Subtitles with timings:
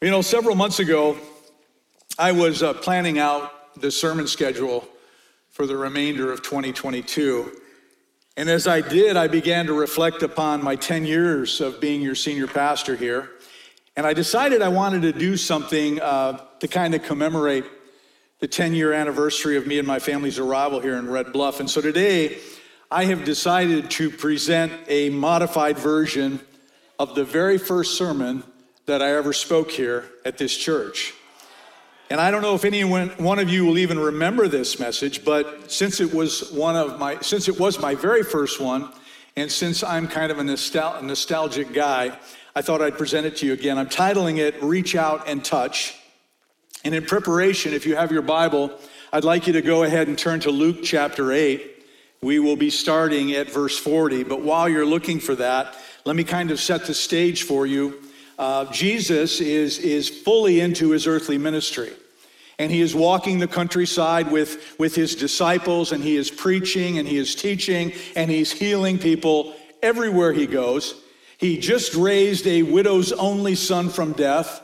[0.00, 1.16] You know, several months ago,
[2.20, 4.86] I was uh, planning out the sermon schedule
[5.50, 7.50] for the remainder of 2022.
[8.36, 12.14] And as I did, I began to reflect upon my 10 years of being your
[12.14, 13.30] senior pastor here.
[13.96, 17.64] And I decided I wanted to do something uh, to kind of commemorate
[18.38, 21.58] the 10 year anniversary of me and my family's arrival here in Red Bluff.
[21.58, 22.38] And so today,
[22.88, 26.38] I have decided to present a modified version
[27.00, 28.44] of the very first sermon
[28.88, 31.12] that I ever spoke here at this church.
[32.10, 35.70] And I don't know if anyone one of you will even remember this message, but
[35.70, 38.90] since it was one of my since it was my very first one,
[39.36, 42.18] and since I'm kind of a nostal- nostalgic guy,
[42.56, 43.76] I thought I'd present it to you again.
[43.76, 45.94] I'm titling it Reach Out and Touch.
[46.82, 48.72] And in preparation, if you have your Bible,
[49.12, 51.84] I'd like you to go ahead and turn to Luke chapter 8.
[52.22, 55.76] We will be starting at verse 40, but while you're looking for that,
[56.06, 58.00] let me kind of set the stage for you
[58.38, 61.92] uh, Jesus is, is fully into his earthly ministry.
[62.58, 67.06] And he is walking the countryside with, with his disciples, and he is preaching, and
[67.06, 70.94] he is teaching, and he's healing people everywhere he goes.
[71.38, 74.60] He just raised a widow's only son from death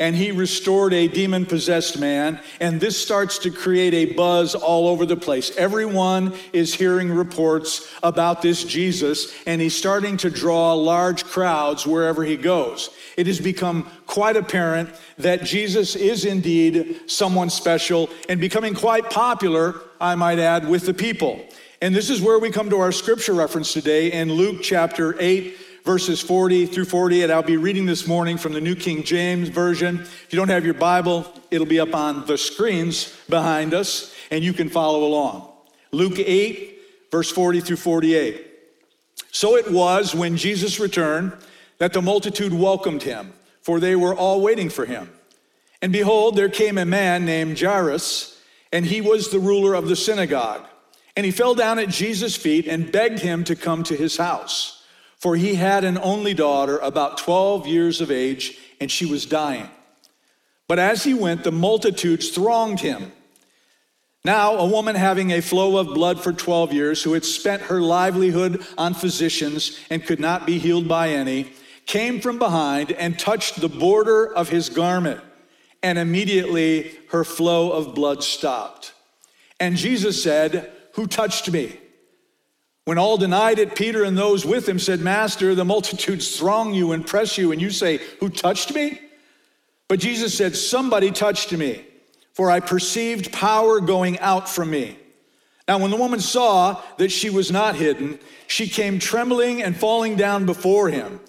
[0.00, 2.40] and he restored a demon possessed man.
[2.60, 5.56] And this starts to create a buzz all over the place.
[5.56, 12.24] Everyone is hearing reports about this Jesus, and he's starting to draw large crowds wherever
[12.24, 12.90] he goes.
[13.18, 19.74] It has become quite apparent that Jesus is indeed someone special and becoming quite popular,
[20.00, 21.44] I might add, with the people.
[21.82, 25.56] And this is where we come to our scripture reference today in Luke chapter 8
[25.84, 27.28] verses 40 through 48.
[27.28, 29.98] I'll be reading this morning from the New King James Version.
[29.98, 34.44] If you don't have your Bible, it'll be up on the screens behind us, and
[34.44, 35.50] you can follow along.
[35.90, 36.78] Luke 8,
[37.10, 38.46] verse 40 through 48.
[39.32, 41.32] So it was when Jesus returned
[41.78, 45.10] that the multitude welcomed him, for they were all waiting for him.
[45.80, 48.40] And behold, there came a man named Jairus,
[48.72, 50.64] and he was the ruler of the synagogue.
[51.16, 54.78] And he fell down at Jesus' feet and begged him to come to his house
[55.18, 59.68] for he had an only daughter about 12 years of age, and she was dying.
[60.68, 63.12] But as he went, the multitudes thronged him.
[64.24, 67.80] Now, a woman having a flow of blood for 12 years, who had spent her
[67.80, 71.52] livelihood on physicians and could not be healed by any,
[71.88, 75.20] came from behind and touched the border of his garment,
[75.82, 78.92] and immediately her flow of blood stopped.
[79.58, 81.80] And Jesus said, Who touched me?
[82.84, 86.92] When all denied it, Peter and those with him said, Master, the multitudes throng you
[86.92, 89.00] and press you, and you say, Who touched me?
[89.88, 91.86] But Jesus said, Somebody touched me,
[92.34, 94.98] for I perceived power going out from me.
[95.66, 100.16] Now, when the woman saw that she was not hidden, she came trembling and falling
[100.16, 101.20] down before him.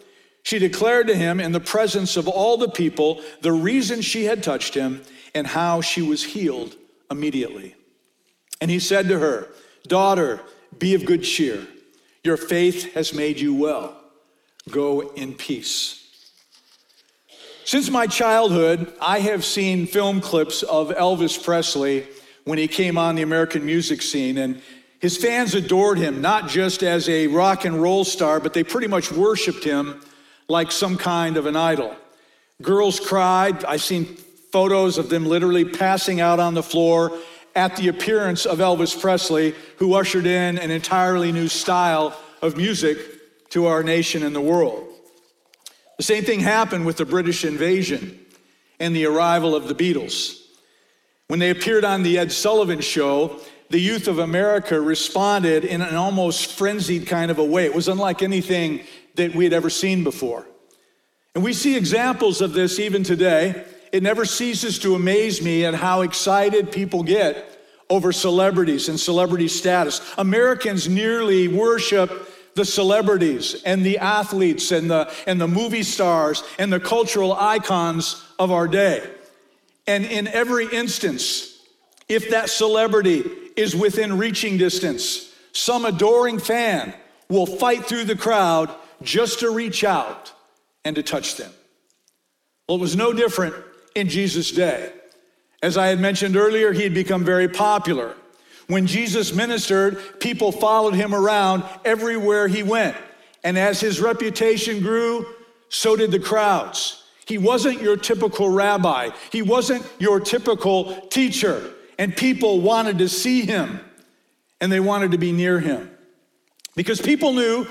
[0.49, 4.41] She declared to him in the presence of all the people the reason she had
[4.41, 5.03] touched him
[5.35, 6.75] and how she was healed
[7.11, 7.75] immediately.
[8.59, 9.49] And he said to her,
[9.85, 10.41] Daughter,
[10.79, 11.67] be of good cheer.
[12.23, 13.95] Your faith has made you well.
[14.71, 16.03] Go in peace.
[17.63, 22.07] Since my childhood, I have seen film clips of Elvis Presley
[22.45, 24.63] when he came on the American music scene, and
[24.99, 28.87] his fans adored him, not just as a rock and roll star, but they pretty
[28.87, 30.01] much worshiped him
[30.49, 31.95] like some kind of an idol.
[32.61, 33.63] Girls cried.
[33.63, 34.05] I've seen
[34.51, 37.17] photos of them literally passing out on the floor
[37.55, 42.97] at the appearance of Elvis Presley, who ushered in an entirely new style of music
[43.49, 44.87] to our nation and the world.
[45.97, 48.19] The same thing happened with the British invasion
[48.79, 50.41] and the arrival of the Beatles.
[51.27, 53.39] When they appeared on the Ed Sullivan show,
[53.69, 57.65] the youth of America responded in an almost frenzied kind of a way.
[57.65, 58.81] It was unlike anything
[59.15, 60.45] that we had ever seen before.
[61.35, 65.73] And we see examples of this even today it never ceases to amaze me at
[65.73, 67.57] how excited people get
[67.89, 70.01] over celebrities and celebrity status.
[70.17, 76.71] Americans nearly worship the celebrities and the athletes and the, and the movie stars and
[76.71, 79.07] the cultural icons of our day.
[79.87, 81.57] And in every instance,
[82.07, 83.23] if that celebrity
[83.55, 86.93] is within reaching distance, some adoring fan
[87.27, 90.33] will fight through the crowd just to reach out
[90.85, 91.51] and to touch them.
[92.67, 93.55] Well, it was no different
[93.95, 94.91] in Jesus' day.
[95.61, 98.15] As I had mentioned earlier, he had become very popular.
[98.67, 102.95] When Jesus ministered, people followed him around everywhere he went.
[103.43, 105.25] And as his reputation grew,
[105.69, 107.03] so did the crowds.
[107.25, 111.73] He wasn't your typical rabbi, he wasn't your typical teacher.
[111.97, 113.81] And people wanted to see him
[114.61, 115.91] and they wanted to be near him
[116.75, 117.67] because people knew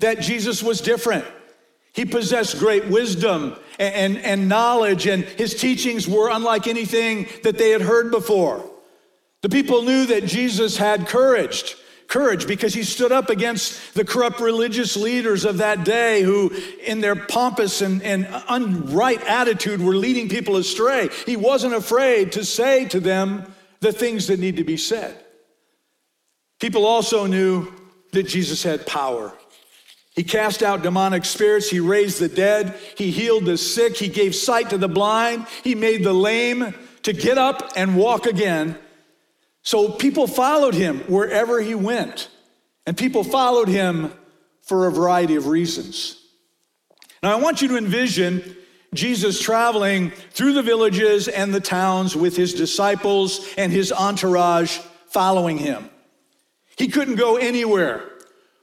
[0.00, 1.24] that Jesus was different.
[1.92, 7.56] He possessed great wisdom and, and, and, knowledge, and his teachings were unlike anything that
[7.56, 8.64] they had heard before.
[9.42, 11.76] The people knew that Jesus had courage,
[12.08, 16.52] courage because he stood up against the corrupt religious leaders of that day who,
[16.84, 21.08] in their pompous and, and unright attitude, were leading people astray.
[21.24, 25.16] He wasn't afraid to say to them the things that need to be said.
[26.60, 27.72] People also knew
[28.12, 29.32] that Jesus had power.
[30.16, 31.68] He cast out demonic spirits.
[31.68, 32.74] He raised the dead.
[32.96, 33.98] He healed the sick.
[33.98, 35.46] He gave sight to the blind.
[35.62, 38.78] He made the lame to get up and walk again.
[39.62, 42.30] So people followed him wherever he went.
[42.86, 44.10] And people followed him
[44.62, 46.18] for a variety of reasons.
[47.22, 48.56] Now, I want you to envision
[48.94, 54.78] Jesus traveling through the villages and the towns with his disciples and his entourage
[55.08, 55.90] following him.
[56.78, 58.02] He couldn't go anywhere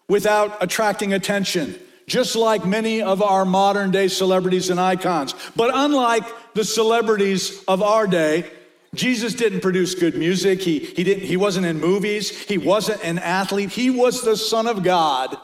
[0.08, 5.34] without attracting attention, just like many of our modern day celebrities and icons.
[5.56, 8.50] But unlike the celebrities of our day,
[8.94, 10.62] Jesus didn't produce good music.
[10.62, 12.30] He, he, didn't, he wasn't in movies.
[12.30, 13.72] He wasn't an athlete.
[13.72, 15.36] He was the Son of God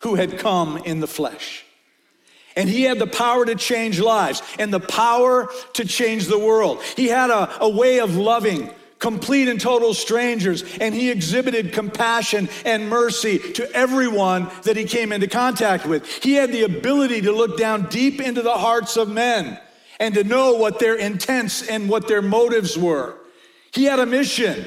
[0.00, 1.64] who had come in the flesh.
[2.54, 6.82] And he had the power to change lives and the power to change the world.
[6.96, 8.70] He had a, a way of loving
[9.02, 15.12] complete and total strangers, and he exhibited compassion and mercy to everyone that he came
[15.12, 16.06] into contact with.
[16.22, 19.58] He had the ability to look down deep into the hearts of men
[19.98, 23.16] and to know what their intents and what their motives were.
[23.72, 24.66] He had a mission,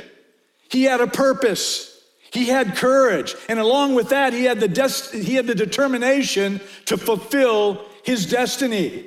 [0.69, 1.93] he had a purpose.
[2.31, 6.59] He had courage, and along with that, he had the, des- he had the determination
[6.83, 9.05] to fulfill his destiny.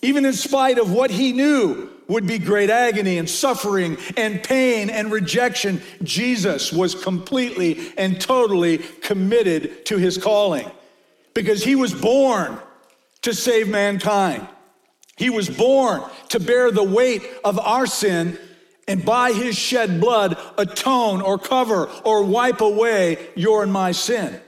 [0.00, 4.90] Even in spite of what he knew would be great agony and suffering and pain
[4.90, 10.70] and rejection, Jesus was completely and totally committed to his calling
[11.34, 12.58] because he was born
[13.22, 14.46] to save mankind.
[15.16, 18.38] He was born to bear the weight of our sin
[18.86, 24.38] and by his shed blood atone or cover or wipe away your and my sin.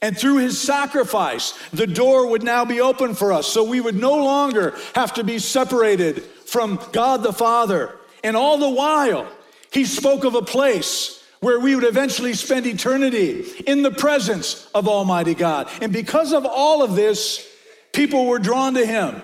[0.00, 3.46] And through his sacrifice, the door would now be open for us.
[3.46, 7.96] So we would no longer have to be separated from God the Father.
[8.22, 9.26] And all the while,
[9.72, 14.86] he spoke of a place where we would eventually spend eternity in the presence of
[14.86, 15.70] Almighty God.
[15.80, 17.48] And because of all of this,
[17.94, 19.22] people were drawn to him.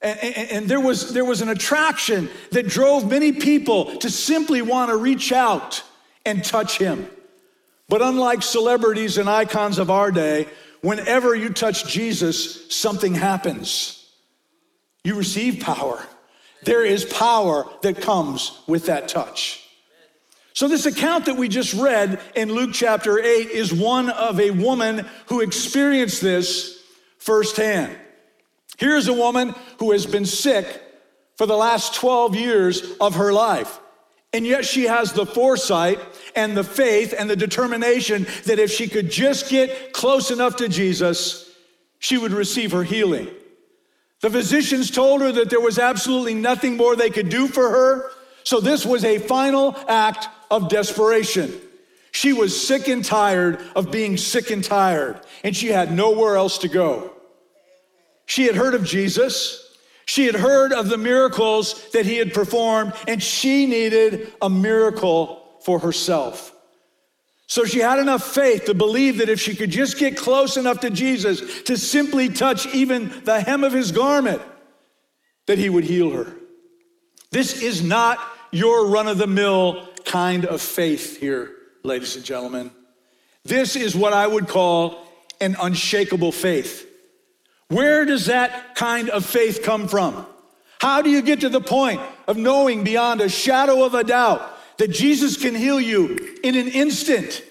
[0.00, 4.62] And, and, and, there, was, there was an attraction that drove many people to simply
[4.62, 5.82] want to reach out
[6.24, 7.08] and touch him.
[7.88, 10.46] But unlike celebrities and icons of our day,
[10.82, 14.08] whenever you touch Jesus, something happens.
[15.02, 16.06] You receive power.
[16.64, 19.60] There is power that comes with that touch.
[20.54, 24.52] So, this account that we just read in Luke chapter 8 is one of a
[24.52, 26.80] woman who experienced this
[27.18, 27.96] firsthand.
[28.78, 30.82] Here's a woman who has been sick
[31.36, 33.80] for the last 12 years of her life.
[34.32, 36.00] And yet she has the foresight
[36.34, 40.68] and the faith and the determination that if she could just get close enough to
[40.68, 41.50] Jesus,
[41.98, 43.28] she would receive her healing.
[44.24, 48.10] The physicians told her that there was absolutely nothing more they could do for her.
[48.42, 51.52] So this was a final act of desperation.
[52.10, 56.56] She was sick and tired of being sick and tired, and she had nowhere else
[56.60, 57.12] to go.
[58.24, 59.76] She had heard of Jesus.
[60.06, 65.58] She had heard of the miracles that he had performed, and she needed a miracle
[65.66, 66.53] for herself.
[67.46, 70.80] So she had enough faith to believe that if she could just get close enough
[70.80, 74.40] to Jesus to simply touch even the hem of his garment,
[75.46, 76.32] that he would heal her.
[77.30, 78.18] This is not
[78.50, 82.70] your run of the mill kind of faith here, ladies and gentlemen.
[83.44, 85.06] This is what I would call
[85.40, 86.88] an unshakable faith.
[87.68, 90.26] Where does that kind of faith come from?
[90.80, 94.53] How do you get to the point of knowing beyond a shadow of a doubt
[94.78, 97.42] that Jesus can heal you in an instant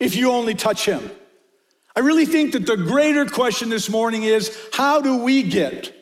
[0.00, 1.10] if you only touch him.
[1.96, 5.94] I really think that the greater question this morning is how do we get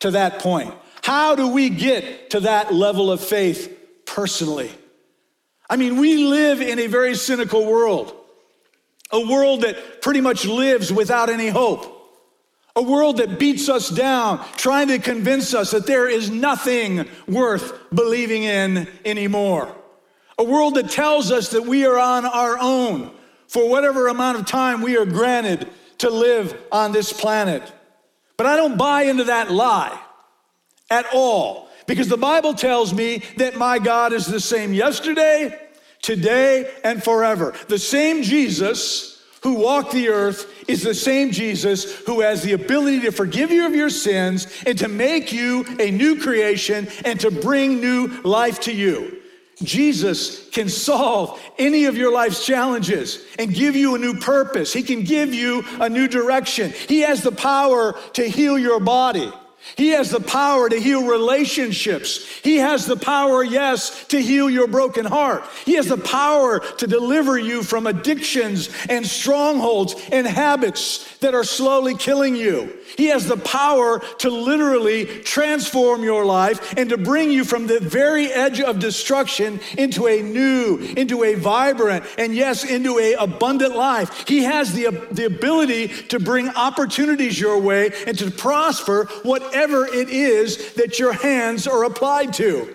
[0.00, 0.74] to that point?
[1.02, 4.70] How do we get to that level of faith personally?
[5.68, 8.14] I mean, we live in a very cynical world,
[9.10, 11.93] a world that pretty much lives without any hope.
[12.76, 17.72] A world that beats us down, trying to convince us that there is nothing worth
[17.94, 19.74] believing in anymore.
[20.38, 23.12] A world that tells us that we are on our own
[23.46, 27.62] for whatever amount of time we are granted to live on this planet.
[28.36, 29.96] But I don't buy into that lie
[30.90, 35.56] at all because the Bible tells me that my God is the same yesterday,
[36.02, 37.54] today, and forever.
[37.68, 39.13] The same Jesus
[39.44, 43.66] who walked the earth is the same Jesus who has the ability to forgive you
[43.66, 48.58] of your sins and to make you a new creation and to bring new life
[48.60, 49.20] to you.
[49.62, 54.72] Jesus can solve any of your life's challenges and give you a new purpose.
[54.72, 56.72] He can give you a new direction.
[56.88, 59.30] He has the power to heal your body.
[59.76, 62.24] He has the power to heal relationships.
[62.42, 65.44] He has the power, yes, to heal your broken heart.
[65.64, 71.44] He has the power to deliver you from addictions and strongholds and habits that are
[71.44, 72.72] slowly killing you.
[72.96, 77.80] He has the power to literally transform your life and to bring you from the
[77.80, 83.76] very edge of destruction into a new, into a vibrant, and yes, into a abundant
[83.76, 84.26] life.
[84.28, 90.08] He has the, the ability to bring opportunities your way and to prosper whatever it
[90.08, 92.74] is that your hands are applied to.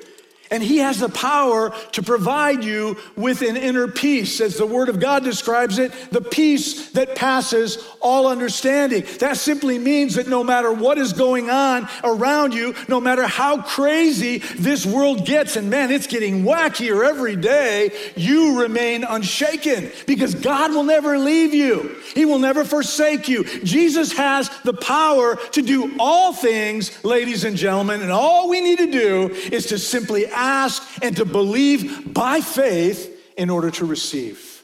[0.52, 4.90] And he has the power to provide you with an inner peace, as the word
[4.90, 9.06] of God describes it, the peace that passes all understanding.
[9.20, 13.62] That simply means that no matter what is going on around you, no matter how
[13.62, 20.34] crazy this world gets, and man, it's getting wackier every day, you remain unshaken because
[20.34, 21.96] God will never leave you.
[22.16, 23.44] He will never forsake you.
[23.64, 28.80] Jesus has the power to do all things, ladies and gentlemen, and all we need
[28.80, 34.64] to do is to simply ask and to believe by faith in order to receive.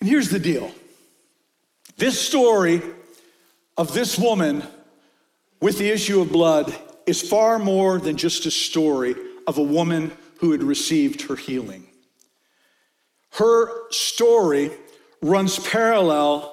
[0.00, 0.72] And here's the deal
[1.96, 2.82] this story
[3.76, 4.64] of this woman
[5.60, 6.74] with the issue of blood
[7.06, 9.14] is far more than just a story
[9.46, 11.86] of a woman who had received her healing.
[13.30, 14.72] Her story
[15.20, 16.51] runs parallel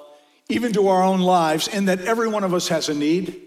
[0.50, 3.40] even to our own lives in that every one of us has a need.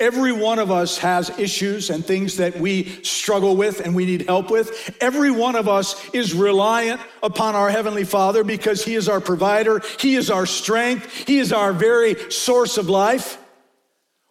[0.00, 4.26] Every one of us has issues and things that we struggle with and we need
[4.26, 4.96] help with.
[4.98, 9.82] Every one of us is reliant upon our Heavenly Father because He is our provider,
[9.98, 13.36] He is our strength, He is our very source of life.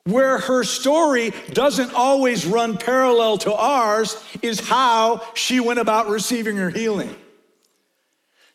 [0.05, 6.57] Where her story doesn't always run parallel to ours is how she went about receiving
[6.57, 7.15] her healing.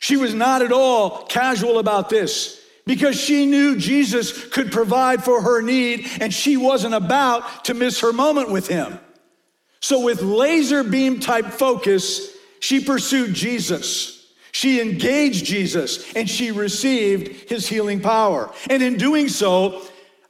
[0.00, 5.42] She was not at all casual about this because she knew Jesus could provide for
[5.42, 8.98] her need and she wasn't about to miss her moment with him.
[9.80, 14.26] So, with laser beam type focus, she pursued Jesus.
[14.52, 18.50] She engaged Jesus and she received his healing power.
[18.70, 19.82] And in doing so,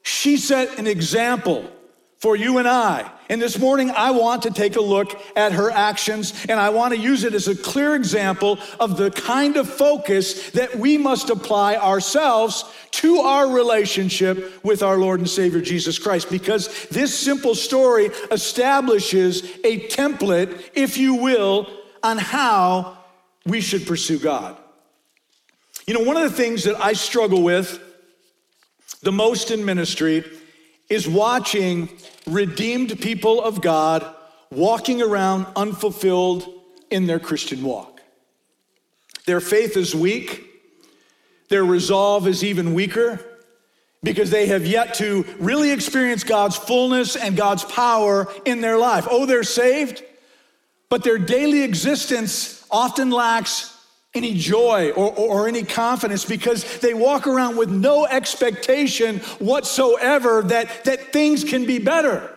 [0.03, 1.71] she set an example
[2.19, 3.11] for you and I.
[3.29, 6.93] And this morning, I want to take a look at her actions, and I want
[6.93, 11.31] to use it as a clear example of the kind of focus that we must
[11.31, 16.31] apply ourselves to our relationship with our Lord and Savior Jesus Christ.
[16.31, 21.67] Because this simple story establishes a template, if you will,
[22.03, 22.99] on how
[23.47, 24.57] we should pursue God.
[25.87, 27.81] You know, one of the things that I struggle with
[29.03, 30.25] the most in ministry
[30.89, 31.89] is watching
[32.27, 34.15] redeemed people of God
[34.51, 36.49] walking around unfulfilled
[36.91, 38.01] in their Christian walk.
[39.27, 40.45] Their faith is weak,
[41.49, 43.21] their resolve is even weaker
[44.03, 49.09] because they have yet to really experience God's fullness and God's power in their life.
[49.11, 50.03] Oh, they're saved,
[50.91, 53.74] but their daily existence often lacks
[54.15, 60.85] any joy or, or, any confidence because they walk around with no expectation whatsoever that,
[60.85, 62.33] that things can be better,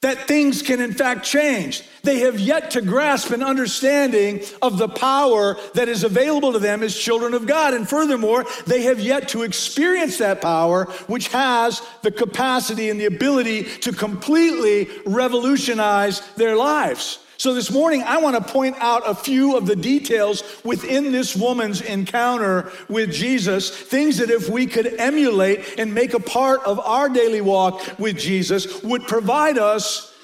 [0.00, 1.82] that things can in fact change.
[2.04, 6.82] They have yet to grasp an understanding of the power that is available to them
[6.82, 7.74] as children of God.
[7.74, 13.06] And furthermore, they have yet to experience that power, which has the capacity and the
[13.06, 17.18] ability to completely revolutionize their lives.
[17.36, 21.34] So, this morning, I want to point out a few of the details within this
[21.34, 26.78] woman's encounter with Jesus, things that if we could emulate and make a part of
[26.78, 30.14] our daily walk with Jesus, would provide us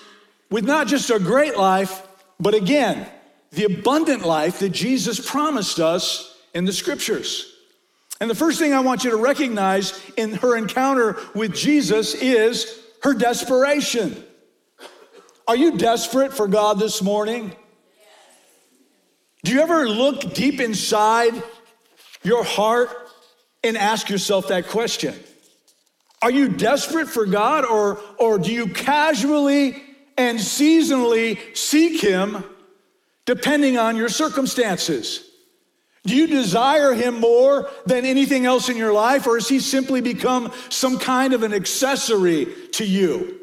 [0.50, 2.06] with not just a great life,
[2.38, 3.08] but again,
[3.52, 7.52] the abundant life that Jesus promised us in the scriptures.
[8.20, 12.80] And the first thing I want you to recognize in her encounter with Jesus is
[13.02, 14.24] her desperation.
[15.46, 17.54] Are you desperate for God this morning?
[19.42, 21.42] Do you ever look deep inside
[22.22, 22.90] your heart
[23.64, 25.14] and ask yourself that question?
[26.22, 29.82] Are you desperate for God or, or do you casually
[30.18, 32.44] and seasonally seek Him
[33.24, 35.26] depending on your circumstances?
[36.04, 40.02] Do you desire Him more than anything else in your life or has He simply
[40.02, 43.39] become some kind of an accessory to you?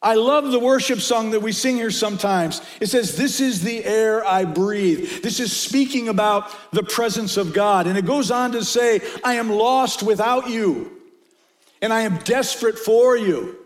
[0.00, 2.62] I love the worship song that we sing here sometimes.
[2.80, 5.22] It says, This is the air I breathe.
[5.22, 7.88] This is speaking about the presence of God.
[7.88, 10.92] And it goes on to say, I am lost without you,
[11.82, 13.56] and I am desperate for you.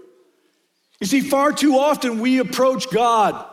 [1.01, 3.45] You see, far too often we approach God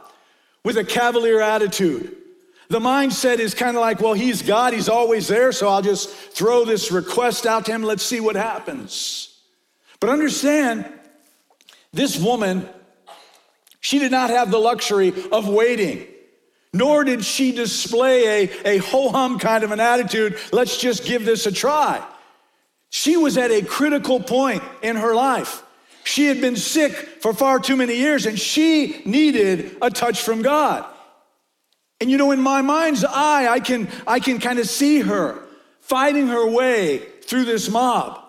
[0.63, 2.15] with a cavalier attitude.
[2.69, 6.11] The mindset is kind of like, well, he's God, he's always there, so I'll just
[6.11, 9.35] throw this request out to him, let's see what happens.
[9.99, 10.85] But understand,
[11.93, 12.67] this woman,
[13.79, 16.05] she did not have the luxury of waiting,
[16.73, 21.25] nor did she display a, a ho hum kind of an attitude, let's just give
[21.25, 22.05] this a try.
[22.89, 25.63] She was at a critical point in her life.
[26.03, 26.91] She had been sick
[27.21, 30.85] for far too many years and she needed a touch from God.
[32.01, 35.43] And you know, in my mind's eye, I can, I can kind of see her
[35.81, 38.23] fighting her way through this mob.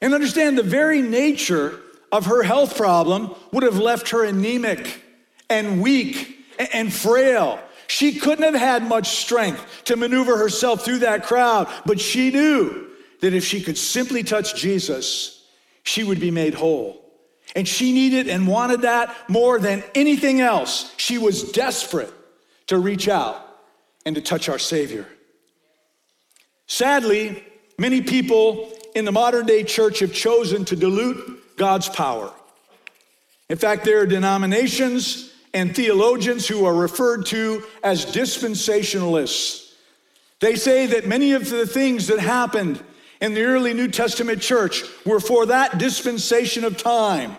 [0.00, 1.80] And understand the very nature
[2.14, 5.02] of her health problem would have left her anemic
[5.50, 6.38] and weak
[6.72, 7.58] and frail.
[7.88, 12.88] She couldn't have had much strength to maneuver herself through that crowd, but she knew
[13.20, 15.44] that if she could simply touch Jesus,
[15.82, 17.04] she would be made whole.
[17.56, 20.94] And she needed and wanted that more than anything else.
[20.96, 22.12] She was desperate
[22.68, 23.44] to reach out
[24.06, 25.08] and to touch our Savior.
[26.68, 27.42] Sadly,
[27.76, 32.32] many people in the modern day church have chosen to dilute God's power.
[33.48, 39.72] In fact, there are denominations and theologians who are referred to as dispensationalists.
[40.40, 42.82] They say that many of the things that happened
[43.20, 47.36] in the early New Testament church were for that dispensation of time,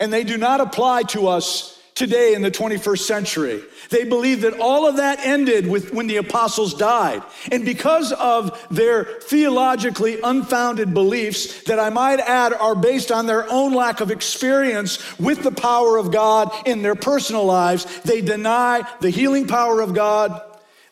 [0.00, 3.62] and they do not apply to us today in the 21st century.
[3.90, 7.22] They believe that all of that ended with when the apostles died.
[7.52, 13.48] And because of their theologically unfounded beliefs that I might add are based on their
[13.50, 18.82] own lack of experience with the power of God in their personal lives, they deny
[19.00, 20.40] the healing power of God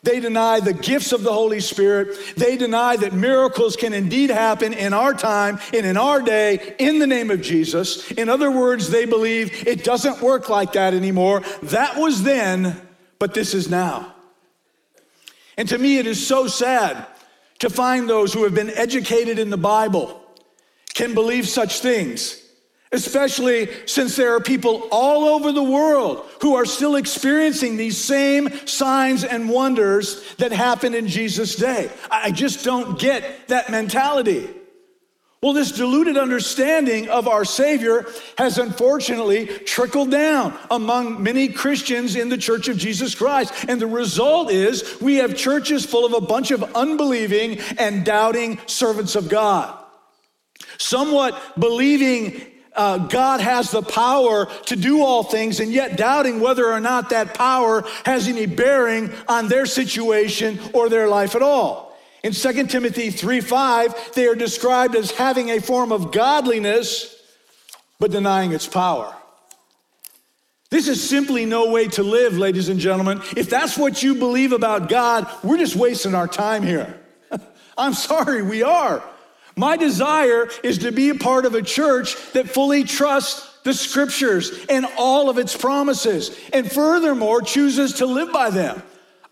[0.03, 2.35] they deny the gifts of the Holy Spirit.
[2.35, 6.99] They deny that miracles can indeed happen in our time and in our day in
[6.99, 8.11] the name of Jesus.
[8.11, 11.41] In other words, they believe it doesn't work like that anymore.
[11.63, 12.79] That was then,
[13.17, 14.13] but this is now.
[15.57, 17.07] And to me, it is so sad
[17.59, 20.21] to find those who have been educated in the Bible
[20.93, 22.42] can believe such things
[22.93, 28.49] especially since there are people all over the world who are still experiencing these same
[28.65, 31.91] signs and wonders that happened in Jesus' day.
[32.09, 34.47] I just don't get that mentality.
[35.41, 38.05] Well, this diluted understanding of our Savior
[38.37, 43.53] has unfortunately trickled down among many Christians in the Church of Jesus Christ.
[43.67, 48.57] And the result is we have churches full of a bunch of unbelieving and doubting
[48.67, 49.79] servants of God
[50.77, 56.71] somewhat believing uh, God has the power to do all things, and yet doubting whether
[56.71, 61.97] or not that power has any bearing on their situation or their life at all.
[62.23, 67.15] In 2 Timothy 3 5, they are described as having a form of godliness,
[67.99, 69.13] but denying its power.
[70.69, 73.21] This is simply no way to live, ladies and gentlemen.
[73.37, 76.99] If that's what you believe about God, we're just wasting our time here.
[77.77, 79.03] I'm sorry, we are.
[79.55, 84.65] My desire is to be a part of a church that fully trusts the scriptures
[84.67, 88.81] and all of its promises, and furthermore, chooses to live by them.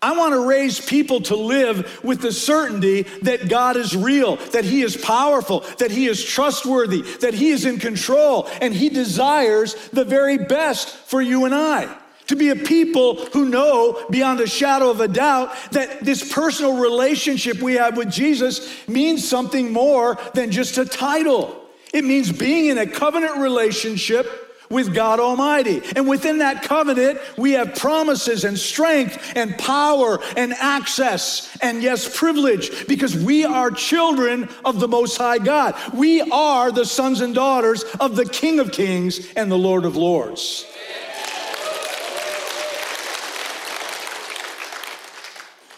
[0.00, 4.64] I want to raise people to live with the certainty that God is real, that
[4.64, 9.74] He is powerful, that He is trustworthy, that He is in control, and He desires
[9.90, 14.46] the very best for you and I to be a people who know beyond a
[14.46, 20.18] shadow of a doubt that this personal relationship we have with Jesus means something more
[20.34, 21.58] than just a title.
[21.92, 24.26] It means being in a covenant relationship
[24.72, 25.82] with God Almighty.
[25.94, 32.18] And within that covenant, we have promises and strength and power and access and, yes,
[32.18, 35.74] privilege because we are children of the Most High God.
[35.92, 39.94] We are the sons and daughters of the King of Kings and the Lord of
[39.94, 40.66] Lords.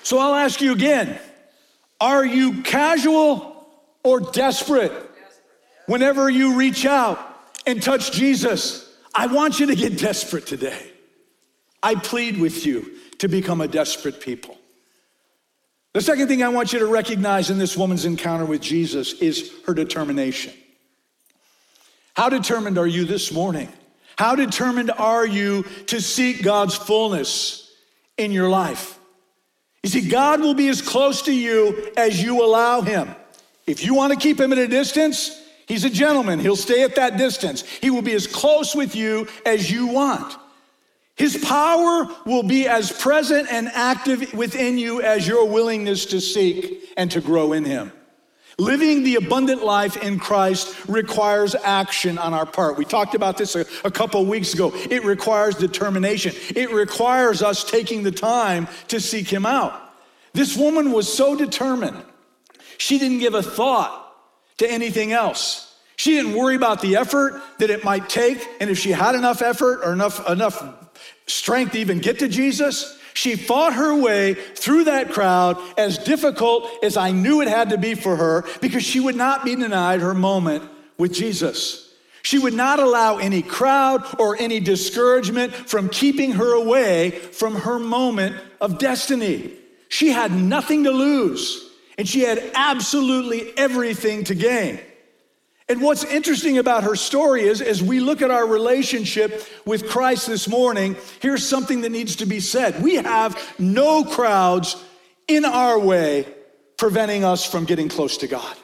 [0.05, 1.19] So I'll ask you again
[2.01, 3.67] are you casual
[4.05, 4.93] or desperate
[5.87, 7.19] whenever you reach out
[7.67, 8.95] and touch Jesus?
[9.15, 10.91] I want you to get desperate today.
[11.83, 14.59] I plead with you to become a desperate people.
[15.95, 19.53] The second thing I want you to recognize in this woman's encounter with Jesus is
[19.67, 20.53] her determination.
[22.15, 23.73] How determined are you this morning?
[24.17, 27.73] How determined are you to seek God's fullness
[28.19, 28.99] in your life?
[29.85, 33.15] You see, God will be as close to you as you allow Him.
[33.67, 36.41] If you want to keep Him at a distance, He's a gentleman.
[36.41, 37.61] He'll stay at that distance.
[37.83, 40.37] He will be as close with you as you want.
[41.17, 46.91] His power will be as present and active within you as your willingness to seek
[46.97, 47.93] and to grow in Him.
[48.59, 52.79] Living the abundant life in Christ requires action on our part.
[52.79, 54.71] We talked about this a, a couple weeks ago.
[54.75, 59.81] It requires determination, it requires us taking the time to seek Him out.
[60.33, 62.03] This woman was so determined,
[62.79, 64.01] she didn't give a thought
[64.59, 65.73] to anything else.
[65.97, 69.43] She didn't worry about the effort that it might take, and if she had enough
[69.43, 70.63] effort or enough, enough
[71.27, 76.69] strength to even get to Jesus, she fought her way through that crowd as difficult
[76.83, 80.01] as I knew it had to be for her because she would not be denied
[80.01, 80.65] her moment
[80.99, 81.95] with Jesus.
[82.23, 87.79] She would not allow any crowd or any discouragement from keeping her away from her
[87.79, 89.53] moment of destiny.
[89.89, 94.81] She had nothing to lose, and she had absolutely everything to gain.
[95.69, 100.27] And what's interesting about her story is, as we look at our relationship with Christ
[100.27, 102.83] this morning, here's something that needs to be said.
[102.83, 104.77] We have no crowds
[105.27, 106.27] in our way
[106.77, 108.57] preventing us from getting close to God.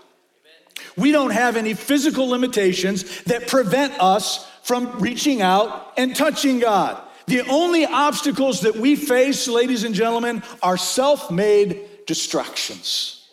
[0.96, 7.00] We don't have any physical limitations that prevent us from reaching out and touching God.
[7.26, 13.26] The only obstacles that we face, ladies and gentlemen, are self made distractions.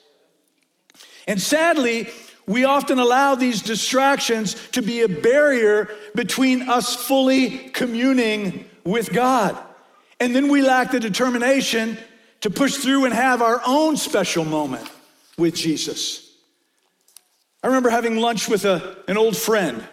[1.28, 2.08] And sadly,
[2.48, 9.58] we often allow these distractions to be a barrier between us fully communing with God.
[10.20, 11.98] And then we lack the determination
[12.42, 14.90] to push through and have our own special moment
[15.38, 16.32] with Jesus.
[17.62, 19.86] I remember having lunch with a, an old friend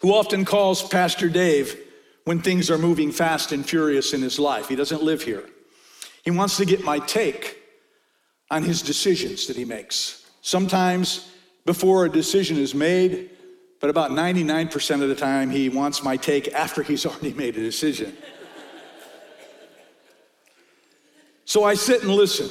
[0.00, 1.78] who often calls Pastor Dave
[2.24, 4.68] when things are moving fast and furious in his life.
[4.68, 5.44] He doesn't live here.
[6.24, 7.58] He wants to get my take
[8.50, 10.25] on his decisions that he makes.
[10.46, 11.28] Sometimes
[11.64, 13.30] before a decision is made,
[13.80, 17.60] but about 99% of the time, he wants my take after he's already made a
[17.60, 18.16] decision.
[21.44, 22.48] so I sit and listen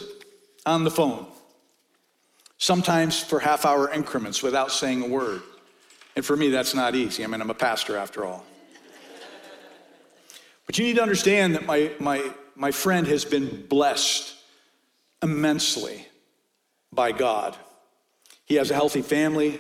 [0.66, 1.26] on the phone,
[2.58, 5.42] sometimes for half hour increments without saying a word.
[6.18, 7.24] And for me, that's not easy.
[7.24, 8.46] I mean, I'm a pastor after all.
[10.66, 14.36] But you need to understand that my, my, my friend has been blessed
[15.24, 16.06] immensely
[16.92, 17.58] by God.
[18.46, 19.60] He has a healthy family.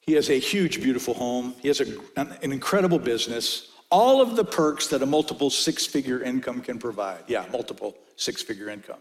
[0.00, 1.54] He has a huge, beautiful home.
[1.60, 3.70] He has a, an incredible business.
[3.90, 7.24] All of the perks that a multiple six figure income can provide.
[7.28, 8.98] Yeah, multiple six figure income.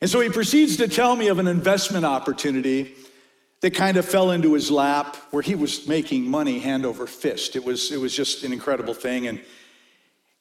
[0.00, 2.94] And so he proceeds to tell me of an investment opportunity
[3.60, 7.56] that kind of fell into his lap where he was making money hand over fist.
[7.56, 9.26] It was, it was just an incredible thing.
[9.26, 9.40] And,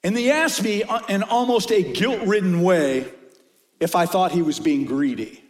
[0.04, 3.12] and he asked me uh, in almost a guilt ridden way
[3.80, 5.44] if I thought he was being greedy.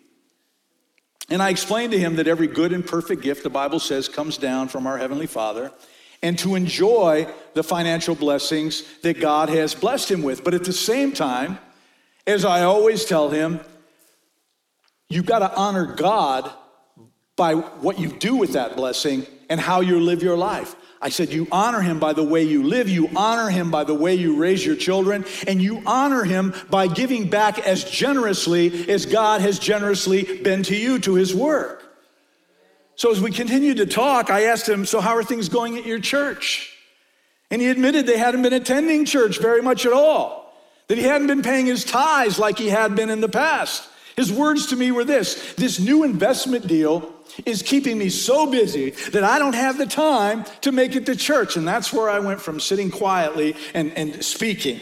[1.30, 4.38] And I explained to him that every good and perfect gift, the Bible says, comes
[4.38, 5.72] down from our Heavenly Father,
[6.24, 10.44] and to enjoy the financial blessings that God has blessed him with.
[10.44, 11.60] But at the same time,
[12.26, 13.60] as I always tell him,
[15.10, 16.50] you've got to honor God
[17.36, 20.76] by what you do with that blessing and how you live your life.
[21.02, 23.94] I said, You honor him by the way you live, you honor him by the
[23.94, 29.06] way you raise your children, and you honor him by giving back as generously as
[29.06, 31.84] God has generously been to you, to his work.
[32.96, 35.86] So as we continued to talk, I asked him, So, how are things going at
[35.86, 36.74] your church?
[37.52, 40.54] And he admitted they hadn't been attending church very much at all,
[40.88, 43.88] that he hadn't been paying his tithes like he had been in the past.
[44.16, 47.14] His words to me were this this new investment deal
[47.46, 51.16] is keeping me so busy that I don't have the time to make it to
[51.16, 51.58] church.
[51.58, 54.82] And that's where I went from sitting quietly and, and speaking.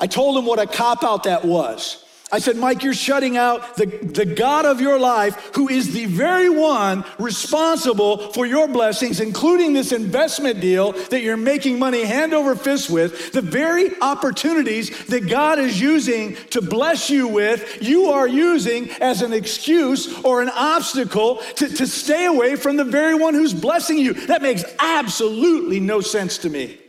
[0.00, 2.04] I told him what a cop out that was.
[2.34, 6.06] I said, Mike, you're shutting out the, the God of your life, who is the
[6.06, 12.32] very one responsible for your blessings, including this investment deal that you're making money hand
[12.32, 13.32] over fist with.
[13.32, 19.20] The very opportunities that God is using to bless you with, you are using as
[19.20, 23.98] an excuse or an obstacle to, to stay away from the very one who's blessing
[23.98, 24.14] you.
[24.14, 26.81] That makes absolutely no sense to me.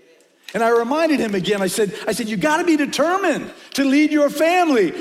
[0.53, 3.83] And I reminded him again, I said, I said, you got to be determined to
[3.83, 4.93] lead your family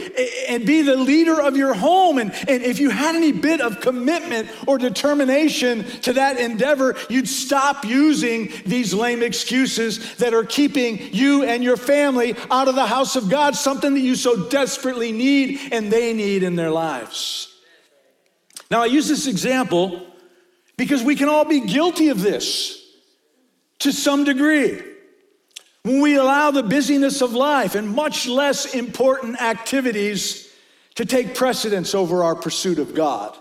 [0.48, 2.16] and be the leader of your home.
[2.16, 7.28] And, and if you had any bit of commitment or determination to that endeavor, you'd
[7.28, 12.86] stop using these lame excuses that are keeping you and your family out of the
[12.86, 17.54] house of God, something that you so desperately need and they need in their lives.
[18.70, 20.06] Now, I use this example
[20.78, 22.82] because we can all be guilty of this
[23.80, 24.80] to some degree.
[25.84, 30.48] When we allow the busyness of life and much less important activities
[30.94, 33.36] to take precedence over our pursuit of God.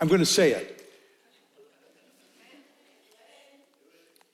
[0.00, 0.72] I'm going to say it.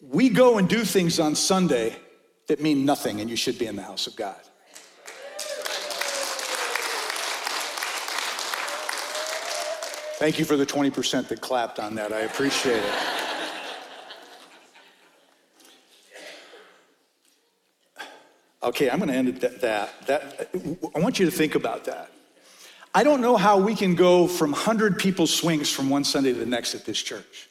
[0.00, 1.96] We go and do things on Sunday
[2.48, 4.40] that mean nothing, and you should be in the house of God.
[10.22, 12.12] Thank you for the 20% that clapped on that.
[12.12, 12.94] I appreciate it.
[18.62, 20.48] Okay, I'm going to end it that, that.
[20.94, 22.12] I want you to think about that.
[22.94, 26.38] I don't know how we can go from 100 people swings from one Sunday to
[26.38, 27.48] the next at this church.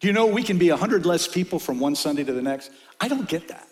[0.00, 2.70] Do you know we can be 100 less people from one Sunday to the next?
[3.02, 3.68] I don't get that.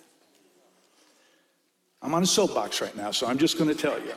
[2.03, 4.13] I'm on a soapbox right now, so I'm just going to tell you.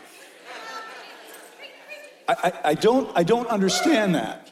[2.28, 4.52] I, I, I, don't, I don't understand that.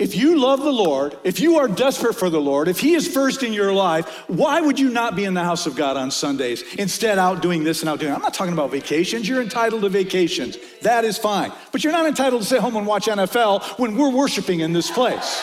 [0.00, 3.06] If you love the Lord, if you are desperate for the Lord, if He is
[3.06, 6.10] first in your life, why would you not be in the house of God on
[6.10, 8.14] Sundays instead out doing this and out doing?
[8.14, 9.28] I'm not talking about vacations.
[9.28, 10.56] You're entitled to vacations.
[10.80, 11.52] That is fine.
[11.70, 14.90] But you're not entitled to sit home and watch NFL when we're worshiping in this
[14.90, 15.42] place.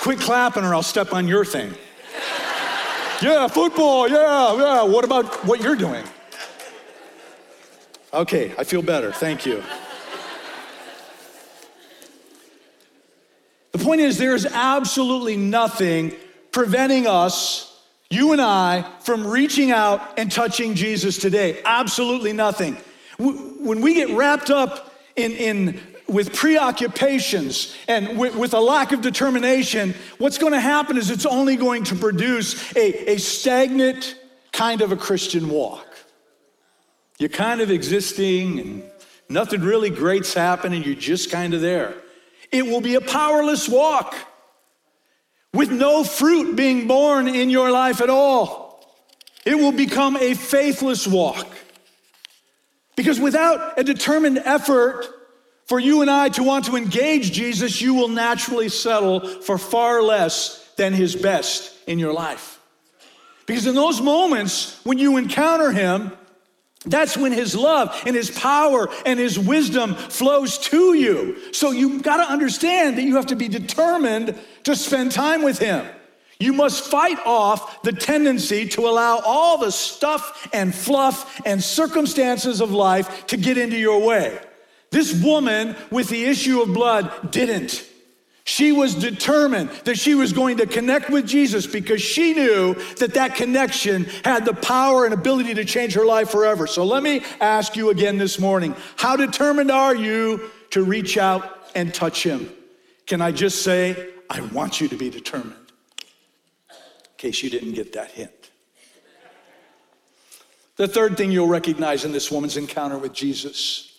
[0.00, 1.74] Quit clapping or I'll step on your thing.
[3.26, 4.82] yeah, football, yeah, yeah.
[4.82, 6.04] What about what you're doing?
[8.12, 9.12] Okay, I feel better.
[9.12, 9.62] Thank you.
[13.70, 16.12] The point is, there is absolutely nothing
[16.50, 17.80] preventing us,
[18.10, 21.62] you and I, from reaching out and touching Jesus today.
[21.64, 22.76] Absolutely nothing.
[23.18, 29.00] When we get wrapped up in, in with preoccupations and with, with, a lack of
[29.00, 34.16] determination, what's going to happen is it's only going to produce a, a stagnant
[34.52, 35.86] kind of a Christian walk.
[37.18, 38.82] You're kind of existing and
[39.28, 41.94] nothing really great's happening, you're just kind of there.
[42.50, 44.14] It will be a powerless walk
[45.54, 48.72] with no fruit being born in your life at all.
[49.44, 51.46] It will become a faithless walk.
[52.94, 55.06] Because without a determined effort
[55.66, 60.02] for you and I to want to engage Jesus, you will naturally settle for far
[60.02, 62.60] less than his best in your life.
[63.46, 66.12] Because in those moments when you encounter him,
[66.84, 71.52] that's when his love and his power and his wisdom flows to you.
[71.52, 75.58] So you've got to understand that you have to be determined to spend time with
[75.58, 75.86] him.
[76.40, 82.60] You must fight off the tendency to allow all the stuff and fluff and circumstances
[82.60, 84.40] of life to get into your way.
[84.92, 87.88] This woman with the issue of blood didn't.
[88.44, 93.14] She was determined that she was going to connect with Jesus because she knew that
[93.14, 96.66] that connection had the power and ability to change her life forever.
[96.66, 101.70] So let me ask you again this morning how determined are you to reach out
[101.74, 102.52] and touch him?
[103.06, 105.72] Can I just say, I want you to be determined,
[106.68, 106.76] in
[107.16, 108.50] case you didn't get that hint.
[110.76, 113.91] The third thing you'll recognize in this woman's encounter with Jesus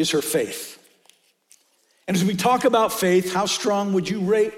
[0.00, 0.78] is her faith.
[2.08, 4.54] And as we talk about faith, how strong would you rate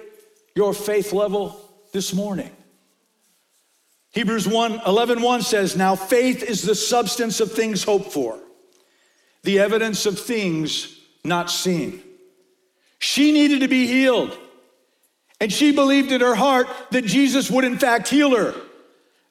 [0.54, 1.60] your faith level
[1.92, 2.50] this morning?
[4.12, 8.38] Hebrews 1 11 1 says, Now faith is the substance of things hoped for,
[9.42, 12.02] the evidence of things not seen.
[12.98, 14.38] She needed to be healed.
[15.40, 18.54] And she believed in her heart that Jesus would, in fact, heal her.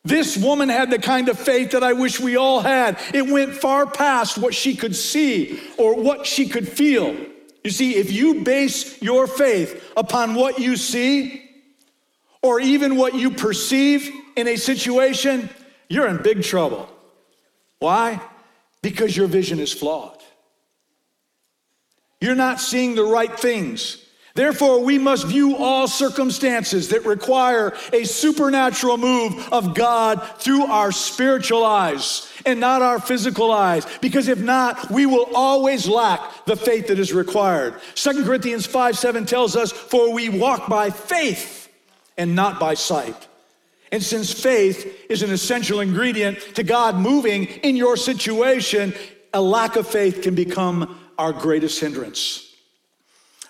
[0.03, 2.99] This woman had the kind of faith that I wish we all had.
[3.13, 7.15] It went far past what she could see or what she could feel.
[7.63, 11.47] You see, if you base your faith upon what you see
[12.41, 15.49] or even what you perceive in a situation,
[15.87, 16.89] you're in big trouble.
[17.77, 18.19] Why?
[18.81, 20.17] Because your vision is flawed.
[22.19, 24.03] You're not seeing the right things.
[24.33, 30.91] Therefore, we must view all circumstances that require a supernatural move of God through our
[30.91, 33.85] spiritual eyes and not our physical eyes.
[33.99, 37.75] Because if not, we will always lack the faith that is required.
[37.95, 41.69] Second Corinthians 5 7 tells us, For we walk by faith
[42.17, 43.27] and not by sight.
[43.91, 48.93] And since faith is an essential ingredient to God moving in your situation,
[49.33, 52.50] a lack of faith can become our greatest hindrance.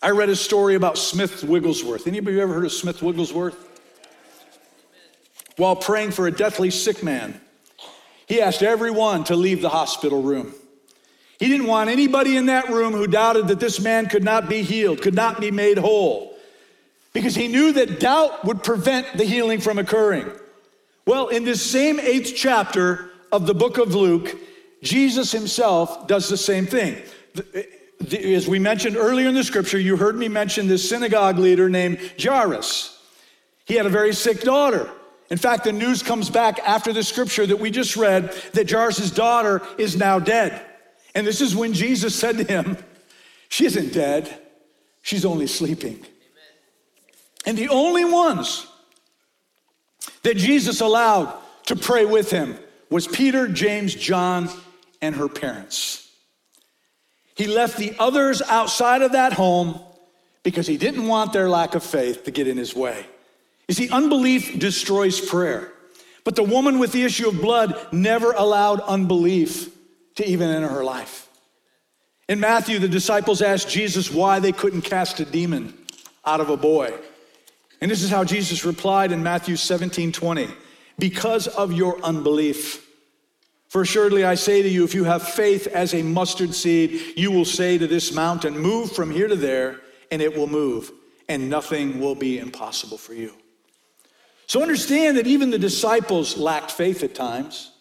[0.04, 2.08] I read a story about Smith Wigglesworth.
[2.08, 3.56] Anybody ever heard of Smith Wigglesworth?
[5.58, 7.40] While praying for a deathly sick man,
[8.26, 10.56] he asked everyone to leave the hospital room.
[11.40, 14.64] He didn't want anybody in that room who doubted that this man could not be
[14.64, 16.36] healed, could not be made whole,
[17.14, 20.32] because he knew that doubt would prevent the healing from occurring.
[21.06, 24.36] Well, in this same eighth chapter of the book of Luke,
[24.82, 27.02] Jesus himself does the same thing
[28.14, 32.00] as we mentioned earlier in the scripture, you heard me mention this synagogue leader named
[32.22, 32.98] Jairus.
[33.66, 34.90] He had a very sick daughter.
[35.30, 39.12] In fact, the news comes back after the scripture that we just read that Jairus'
[39.12, 40.66] daughter is now dead.
[41.16, 42.78] And this is when Jesus said to him,
[43.50, 44.42] She isn't dead,
[45.02, 45.96] she's only sleeping.
[45.96, 46.06] Amen.
[47.46, 48.68] And the only ones
[50.24, 51.34] that Jesus allowed
[51.68, 52.58] to pray with him
[52.90, 54.50] was Peter, James, John,
[55.02, 56.11] and her parents.
[57.36, 59.80] He left the others outside of that home
[60.44, 63.06] because he didn't want their lack of faith to get in his way.
[63.68, 65.72] You see, unbelief destroys prayer.
[66.24, 69.70] But the woman with the issue of blood never allowed unbelief
[70.16, 71.30] to even enter her life.
[72.28, 75.78] In Matthew, the disciples asked Jesus why they couldn't cast a demon
[76.26, 76.94] out of a boy.
[77.82, 80.48] And this is how Jesus replied in Matthew 17 20
[81.00, 82.88] because of your unbelief.
[83.72, 87.32] For assuredly I say to you, if you have faith as a mustard seed, you
[87.32, 89.80] will say to this mountain, Move from here to there,
[90.12, 90.92] and it will move,
[91.30, 93.34] and nothing will be impossible for you.
[94.46, 97.72] So understand that even the disciples lacked faith at times,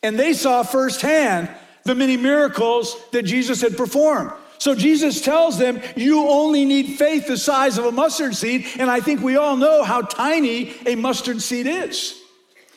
[0.00, 1.50] and they saw firsthand
[1.82, 4.30] the many miracles that Jesus had performed.
[4.58, 8.64] So Jesus tells them, You only need faith the size of a mustard seed.
[8.78, 12.21] And I think we all know how tiny a mustard seed is.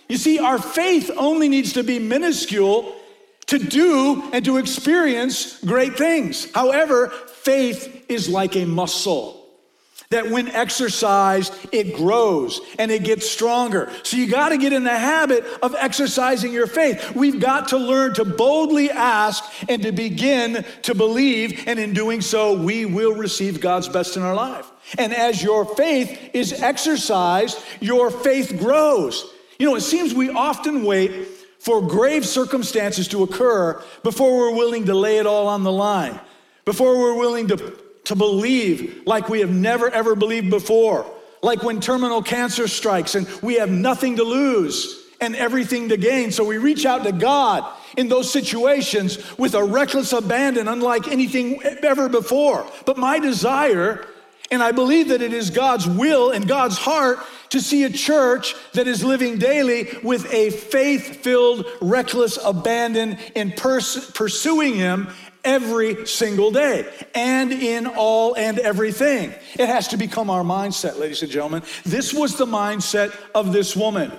[0.08, 2.96] You see, our faith only needs to be minuscule
[3.48, 6.52] to do and to experience great things.
[6.54, 9.46] However, faith is like a muscle
[10.12, 13.92] that when exercised, it grows and it gets stronger.
[14.04, 17.16] So you got to get in the habit of exercising your faith.
[17.16, 22.22] We've got to learn to boldly ask and to begin to believe, and in doing
[22.22, 24.72] so, we will receive God's best in our life.
[24.98, 29.32] And as your faith is exercised, your faith grows.
[29.58, 31.28] You know, it seems we often wait
[31.60, 36.20] for grave circumstances to occur before we're willing to lay it all on the line,
[36.64, 37.74] before we're willing to,
[38.06, 41.06] to believe like we have never ever believed before,
[41.42, 46.32] like when terminal cancer strikes and we have nothing to lose and everything to gain.
[46.32, 47.66] So we reach out to God
[47.98, 52.68] in those situations with a reckless abandon, unlike anything ever before.
[52.86, 54.06] But my desire,
[54.52, 58.56] and I believe that it is God's will and God's heart, to see a church
[58.74, 65.08] that is living daily with a faith filled, reckless abandon in pers- pursuing Him
[65.44, 69.34] every single day and in all and everything.
[69.54, 71.64] It has to become our mindset, ladies and gentlemen.
[71.86, 74.12] This was the mindset of this woman.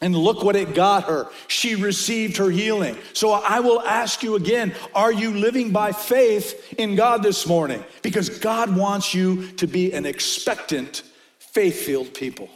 [0.00, 1.28] And look what it got her.
[1.48, 2.98] She received her healing.
[3.14, 7.82] So I will ask you again are you living by faith in God this morning?
[8.02, 11.02] Because God wants you to be an expectant,
[11.38, 12.50] faith filled people.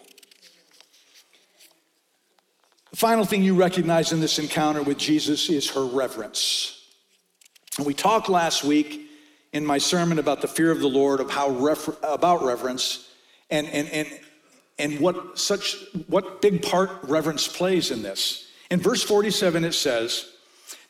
[2.90, 6.76] The final thing you recognize in this encounter with Jesus is her reverence.
[7.78, 9.08] And we talked last week
[9.52, 13.08] in my sermon about the fear of the Lord, of how refer- about reverence,
[13.48, 14.08] and, and, and,
[14.80, 18.48] and what such what big part reverence plays in this.
[18.70, 20.30] In verse 47, it says,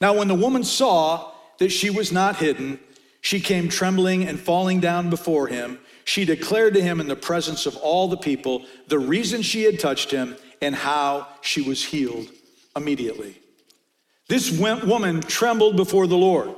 [0.01, 2.79] Now when the woman saw that she was not hidden,
[3.21, 5.79] she came trembling and falling down before him.
[6.05, 9.79] She declared to him in the presence of all the people the reason she had
[9.79, 12.29] touched him and how she was healed
[12.75, 13.41] immediately.
[14.29, 16.55] This woman trembled before the Lord,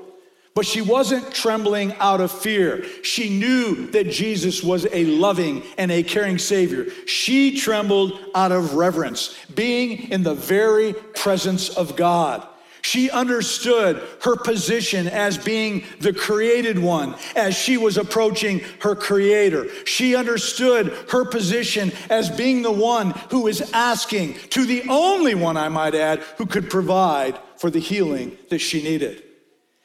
[0.55, 2.85] but she wasn't trembling out of fear.
[3.03, 6.91] She knew that Jesus was a loving and a caring Savior.
[7.07, 12.47] She trembled out of reverence, being in the very presence of God.
[12.83, 19.69] She understood her position as being the created one as she was approaching her creator.
[19.85, 25.57] She understood her position as being the one who is asking to the only one,
[25.57, 29.23] I might add, who could provide for the healing that she needed.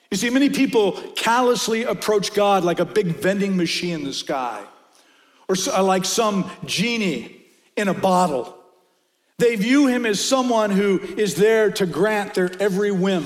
[0.10, 4.64] You see, many people callously approach God like a big vending machine in the sky
[5.50, 8.54] or uh, like some genie in a bottle.
[9.38, 13.26] They view him as someone who is there to grant their every whim,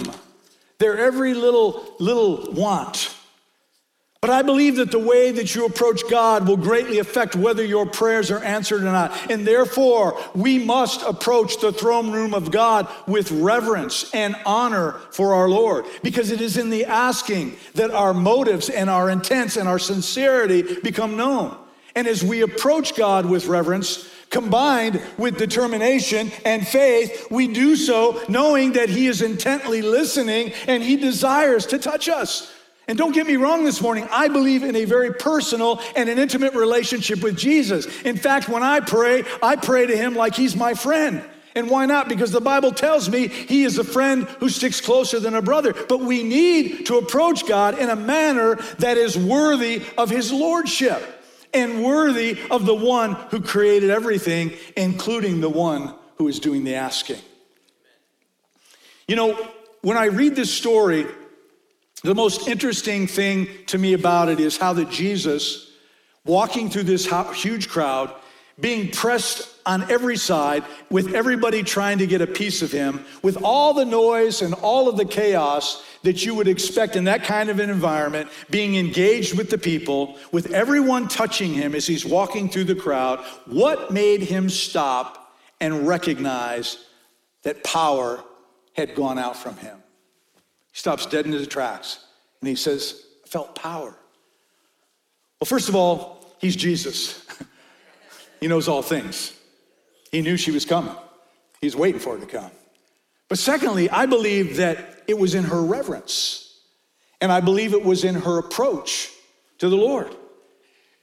[0.78, 3.16] their every little, little want.
[4.22, 7.88] But I believe that the way that you approach God will greatly affect whether your
[7.88, 9.32] prayers are answered or not.
[9.32, 15.34] And therefore, we must approach the throne room of God with reverence and honor for
[15.34, 15.86] our Lord.
[16.04, 20.80] Because it is in the asking that our motives and our intents and our sincerity
[20.82, 21.58] become known.
[21.96, 28.22] And as we approach God with reverence, combined with determination and faith, we do so
[28.30, 32.51] knowing that He is intently listening and He desires to touch us.
[32.88, 36.18] And don't get me wrong this morning, I believe in a very personal and an
[36.18, 37.86] intimate relationship with Jesus.
[38.02, 41.24] In fact, when I pray, I pray to Him like He's my friend.
[41.56, 42.08] And why not?
[42.08, 45.74] Because the Bible tells me he is a friend who sticks closer than a brother.
[45.74, 51.04] But we need to approach God in a manner that is worthy of his lordship
[51.54, 56.76] and worthy of the one who created everything, including the one who is doing the
[56.76, 57.20] asking.
[59.08, 59.50] You know,
[59.82, 61.06] when I read this story,
[62.04, 65.72] the most interesting thing to me about it is how that Jesus,
[66.26, 68.14] walking through this huge crowd,
[68.60, 73.38] being pressed on every side, with everybody trying to get a piece of him, with
[73.44, 77.50] all the noise and all of the chaos that you would expect in that kind
[77.50, 82.50] of an environment, being engaged with the people, with everyone touching him as he's walking
[82.50, 86.84] through the crowd, what made him stop and recognize
[87.44, 88.24] that power
[88.74, 89.81] had gone out from him?
[90.82, 92.04] Stops dead in his tracks
[92.40, 93.96] and he says, I felt power.
[95.40, 97.24] Well, first of all, he's Jesus.
[98.42, 99.32] he knows all things.
[100.12, 100.96] He knew she was coming,
[101.62, 102.50] he's waiting for her to come.
[103.30, 106.60] But secondly, I believe that it was in her reverence,
[107.22, 109.12] and I believe it was in her approach
[109.60, 110.10] to the Lord.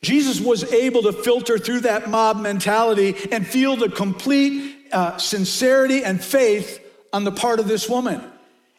[0.03, 6.03] Jesus was able to filter through that mob mentality and feel the complete uh, sincerity
[6.03, 8.33] and faith on the part of this woman.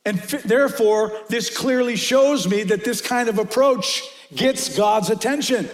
[0.05, 5.69] And f- therefore, this clearly shows me that this kind of approach gets God's attention.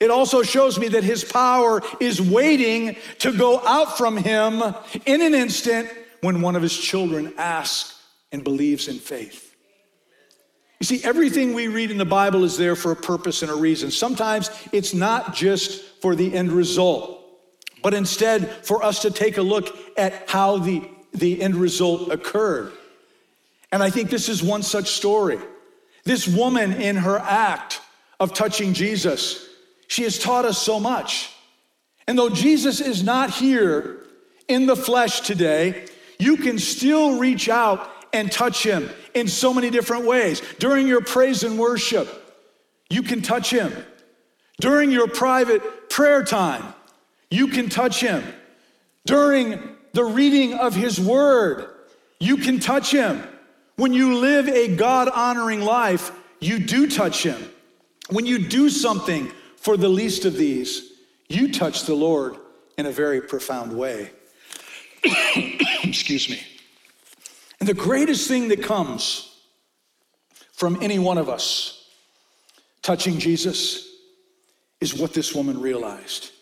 [0.00, 4.62] It also shows me that his power is waiting to go out from him
[5.04, 5.90] in an instant
[6.22, 8.02] when one of his children asks
[8.32, 9.54] and believes in faith.
[10.80, 13.54] You see, everything we read in the Bible is there for a purpose and a
[13.54, 13.90] reason.
[13.90, 17.22] Sometimes it's not just for the end result,
[17.82, 22.72] but instead for us to take a look at how the, the end result occurred.
[23.72, 25.38] And I think this is one such story.
[26.04, 27.80] This woman, in her act
[28.18, 29.48] of touching Jesus,
[29.86, 31.30] she has taught us so much.
[32.06, 34.04] And though Jesus is not here
[34.48, 35.86] in the flesh today,
[36.18, 40.42] you can still reach out and touch him in so many different ways.
[40.58, 42.08] During your praise and worship,
[42.88, 43.72] you can touch him.
[44.60, 46.74] During your private prayer time,
[47.30, 48.24] you can touch him.
[49.06, 49.60] During
[49.92, 51.68] the reading of his word,
[52.18, 53.22] you can touch him.
[53.80, 57.42] When you live a God honoring life, you do touch him.
[58.10, 60.92] When you do something for the least of these,
[61.30, 62.36] you touch the Lord
[62.76, 64.10] in a very profound way.
[65.82, 66.42] Excuse me.
[67.58, 69.34] And the greatest thing that comes
[70.52, 71.88] from any one of us
[72.82, 73.88] touching Jesus
[74.82, 76.32] is what this woman realized.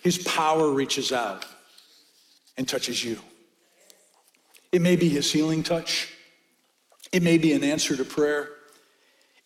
[0.00, 1.44] His power reaches out
[2.56, 3.18] and touches you.
[4.72, 6.08] It may be his healing touch,
[7.12, 8.48] it may be an answer to prayer.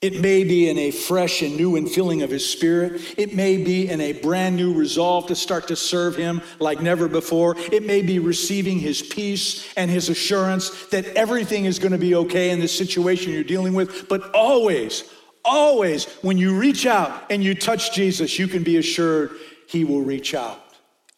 [0.02, 3.00] It may be in a fresh and new infilling of his spirit.
[3.18, 7.08] It may be in a brand new resolve to start to serve him like never
[7.08, 7.56] before.
[7.72, 12.14] It may be receiving his peace and his assurance that everything is going to be
[12.14, 14.06] okay in this situation you're dealing with.
[14.06, 15.10] But always,
[15.44, 19.30] always, when you reach out and you touch Jesus, you can be assured
[19.66, 20.62] he will reach out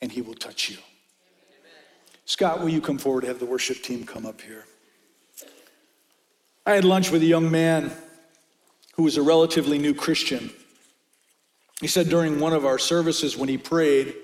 [0.00, 0.76] and he will touch you.
[2.26, 3.22] Scott, will you come forward?
[3.22, 4.64] To have the worship team come up here.
[6.68, 7.90] I had lunch with a young man
[8.92, 10.50] who was a relatively new Christian.
[11.80, 14.14] He said during one of our services when he prayed,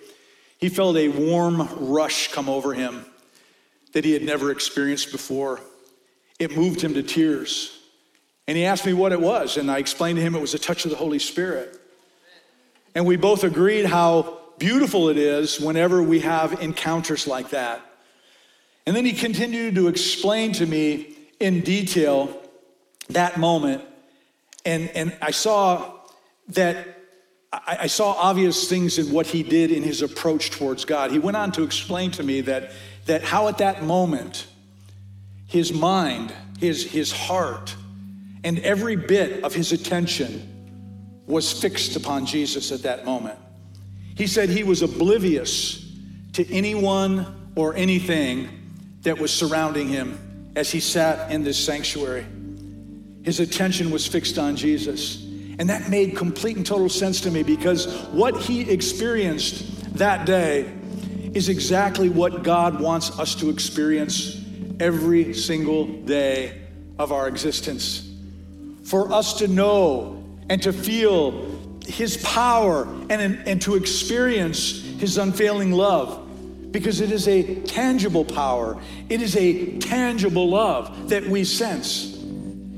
[0.59, 3.07] he felt a warm rush come over him
[3.95, 5.59] that he had never experienced before.
[6.39, 7.79] It moved him to tears.
[8.47, 10.59] And he asked me what it was, and I explained to him it was a
[10.59, 11.81] touch of the Holy Spirit.
[12.95, 17.81] And we both agreed how beautiful it is whenever we have encounters like that.
[18.85, 22.41] And then he continued to explain to me in detail
[23.09, 23.82] that moment
[24.64, 25.93] and, and I saw
[26.49, 26.99] that
[27.53, 31.11] I, I saw obvious things in what he did in his approach towards God.
[31.11, 32.72] He went on to explain to me that,
[33.07, 34.47] that how at that moment,
[35.47, 37.74] his mind, his, his heart,
[38.43, 40.51] and every bit of his attention
[41.26, 43.39] was fixed upon Jesus at that moment.
[44.16, 45.80] He said he was oblivious
[46.35, 48.49] to anyone or anything
[49.03, 50.24] that was surrounding him
[50.57, 52.27] as he sat in this sanctuary.
[53.23, 55.23] His attention was fixed on Jesus.
[55.59, 60.73] And that made complete and total sense to me because what he experienced that day
[61.33, 64.41] is exactly what God wants us to experience
[64.81, 66.61] every single day
[66.99, 68.11] of our existence.
[68.85, 75.73] For us to know and to feel his power and, and to experience his unfailing
[75.73, 76.24] love
[76.75, 78.77] because it is a tangible power,
[79.09, 82.18] it is a tangible love that we sense.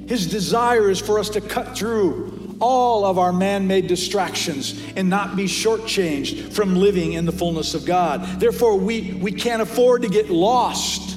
[0.06, 5.08] His desire is for us to cut through all of our man made distractions and
[5.08, 8.20] not be shortchanged from living in the fullness of God.
[8.38, 11.16] Therefore, we, we can't afford to get lost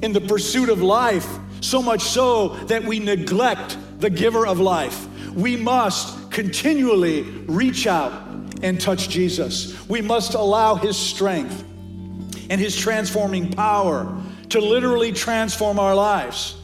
[0.00, 1.28] in the pursuit of life,
[1.60, 5.06] so much so that we neglect the giver of life.
[5.34, 8.12] We must continually reach out
[8.62, 9.86] and touch Jesus.
[9.86, 11.65] We must allow His strength,
[12.50, 14.20] and His transforming power
[14.50, 16.56] to literally transform our lives.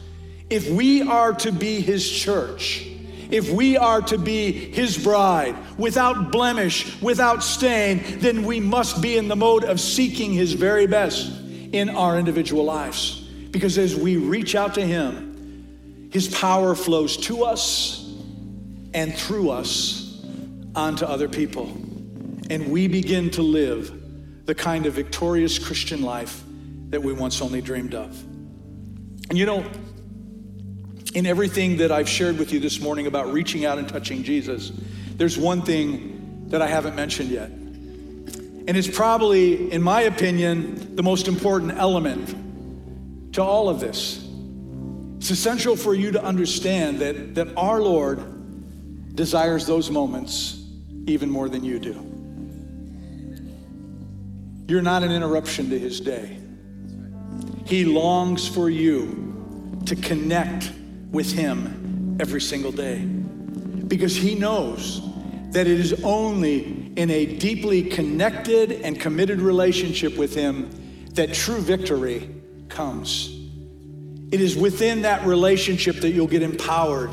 [0.49, 2.87] If we are to be His church,
[3.31, 9.17] if we are to be His bride without blemish, without stain, then we must be
[9.17, 11.31] in the mode of seeking His very best
[11.71, 13.21] in our individual lives.
[13.51, 17.99] Because as we reach out to Him, His power flows to us
[18.93, 20.23] and through us
[20.75, 21.65] onto other people.
[22.49, 24.02] And we begin to live
[24.45, 26.43] the kind of victorious Christian life
[26.89, 28.21] that we once only dreamed of.
[29.29, 29.65] And you know,
[31.13, 34.71] in everything that I've shared with you this morning about reaching out and touching Jesus,
[35.15, 37.49] there's one thing that I haven't mentioned yet.
[37.49, 44.27] And it's probably, in my opinion, the most important element to all of this.
[45.17, 50.63] It's essential for you to understand that, that our Lord desires those moments
[51.07, 52.12] even more than you do.
[54.67, 56.37] You're not an interruption to his day.
[57.65, 60.71] He longs for you to connect
[61.11, 65.01] with him every single day because he knows
[65.51, 70.69] that it is only in a deeply connected and committed relationship with him
[71.13, 72.29] that true victory
[72.69, 73.29] comes.
[74.31, 77.11] It is within that relationship that you'll get empowered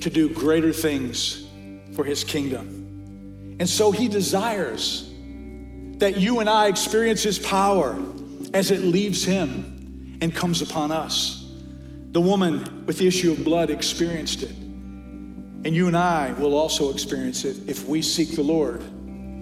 [0.00, 1.46] to do greater things
[1.94, 3.56] for his kingdom.
[3.60, 5.09] And so he desires
[6.00, 7.98] that you and I experience his power
[8.52, 11.46] as it leaves him and comes upon us.
[12.12, 14.50] The woman with the issue of blood experienced it.
[14.50, 18.82] And you and I will also experience it if we seek the Lord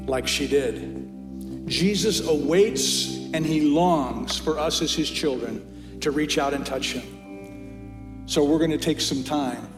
[0.08, 1.68] like she did.
[1.68, 6.92] Jesus awaits and he longs for us as his children to reach out and touch
[6.92, 8.26] him.
[8.26, 9.68] So we're going to take some time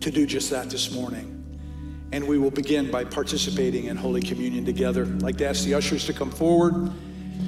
[0.00, 1.35] to do just that this morning.
[2.16, 5.02] And we will begin by participating in Holy Communion together.
[5.02, 6.90] I'd like to ask the ushers to come forward,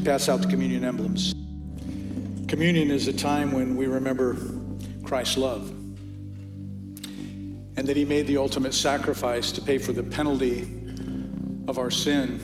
[0.05, 1.33] pass out the communion emblems.
[2.49, 4.37] Communion is a time when we remember
[5.05, 5.71] Christ's love
[7.79, 10.65] and that he made the ultimate sacrifice to pay for the penalty
[11.67, 12.39] of our sin.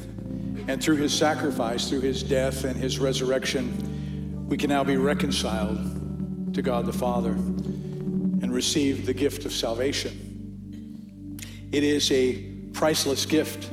[0.66, 6.54] And through his sacrifice, through his death and his resurrection, we can now be reconciled
[6.54, 10.23] to God the Father and receive the gift of salvation.
[11.74, 12.34] It is a
[12.72, 13.68] priceless gift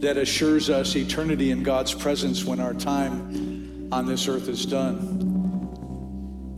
[0.00, 4.96] that assures us eternity in God's presence when our time on this earth is done.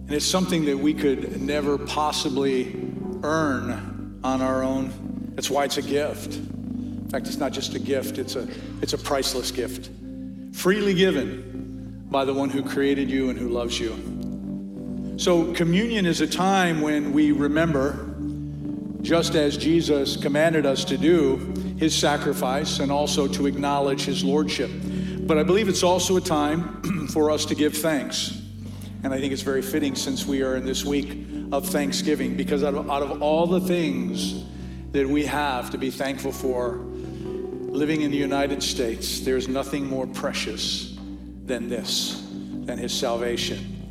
[0.07, 2.77] And it's something that we could never possibly
[3.23, 4.93] earn on our own.
[5.37, 6.35] That's why it's a gift.
[6.35, 8.47] In fact, it's not just a gift, it's a,
[8.83, 9.89] it's a priceless gift.
[10.53, 15.17] Freely given by the one who created you and who loves you.
[15.17, 18.12] So, communion is a time when we remember,
[19.03, 21.37] just as Jesus commanded us to do,
[21.77, 24.71] his sacrifice and also to acknowledge his lordship.
[25.27, 28.41] But I believe it's also a time for us to give thanks.
[29.03, 31.19] And I think it's very fitting since we are in this week
[31.51, 34.45] of Thanksgiving, because out of, out of all the things
[34.93, 40.07] that we have to be thankful for living in the United States, there's nothing more
[40.07, 40.97] precious
[41.45, 42.25] than this,
[42.65, 43.82] than his salvation.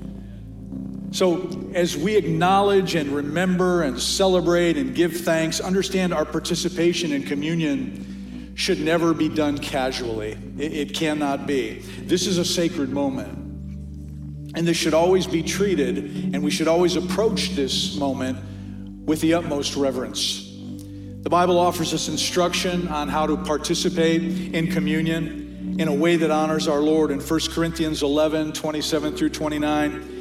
[1.11, 7.23] So, as we acknowledge and remember and celebrate and give thanks, understand our participation in
[7.23, 10.37] communion should never be done casually.
[10.57, 11.79] It, it, cannot be.
[12.03, 13.37] This is a sacred moment.
[14.55, 18.37] And this should always be treated, and we should always approach this moment
[19.05, 20.47] with the utmost reverence.
[21.23, 26.31] The Bible offers us instruction on how to participate in communion in a way that
[26.31, 30.20] honors our Lord in 1 Corinthians 11 27 through 29.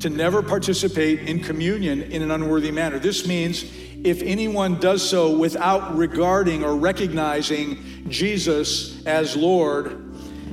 [0.00, 2.98] to never participate in communion in an unworthy manner.
[2.98, 3.64] This means
[4.04, 10.02] if anyone does so without regarding or recognizing Jesus as Lord,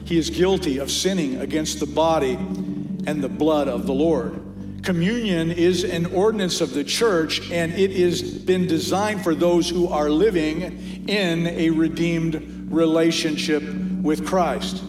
[0.06, 4.40] he is guilty of sinning against the body and the blood of the Lord.
[4.84, 9.88] Communion is an ordinance of the church, and it has been designed for those who
[9.88, 13.64] are living in a redeemed relationship
[14.02, 14.84] with Christ.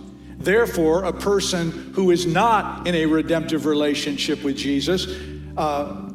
[0.44, 5.06] Therefore, a person who is not in a redemptive relationship with Jesus,
[5.56, 6.10] uh,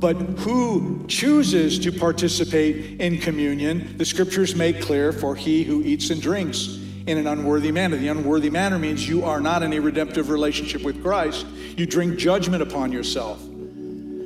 [0.00, 6.10] but who chooses to participate in communion, the scriptures make clear for he who eats
[6.10, 7.96] and drinks in an unworthy manner.
[7.96, 11.46] The unworthy manner means you are not in a redemptive relationship with Christ.
[11.76, 13.40] You drink judgment upon yourself.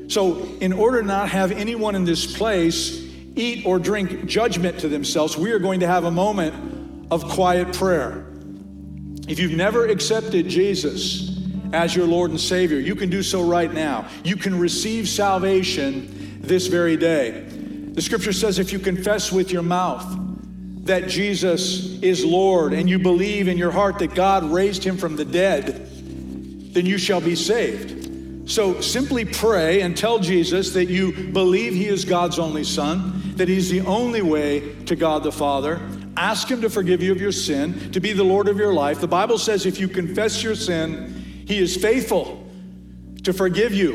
[0.08, 3.02] So, in order to not have anyone in this place
[3.34, 7.72] eat or drink judgment to themselves, we are going to have a moment of quiet
[7.72, 8.26] prayer.
[9.28, 11.38] If you've never accepted Jesus
[11.72, 14.08] as your Lord and Savior, you can do so right now.
[14.24, 17.44] You can receive salvation this very day.
[17.92, 20.04] The scripture says if you confess with your mouth
[20.84, 25.14] that Jesus is Lord and you believe in your heart that God raised him from
[25.16, 25.88] the dead,
[26.74, 28.50] then you shall be saved.
[28.50, 33.48] So simply pray and tell Jesus that you believe he is God's only Son, that
[33.48, 35.80] he's the only way to God the Father.
[36.16, 39.00] Ask him to forgive you of your sin, to be the Lord of your life.
[39.00, 42.46] The Bible says if you confess your sin, he is faithful
[43.24, 43.94] to forgive you,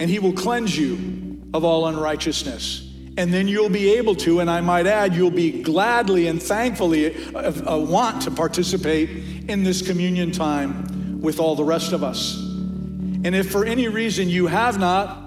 [0.00, 2.90] and he will cleanse you of all unrighteousness.
[3.16, 7.14] And then you'll be able to, and I might add, you'll be gladly and thankfully
[7.34, 9.08] uh, uh, want to participate
[9.48, 12.36] in this communion time with all the rest of us.
[12.36, 15.23] And if for any reason you have not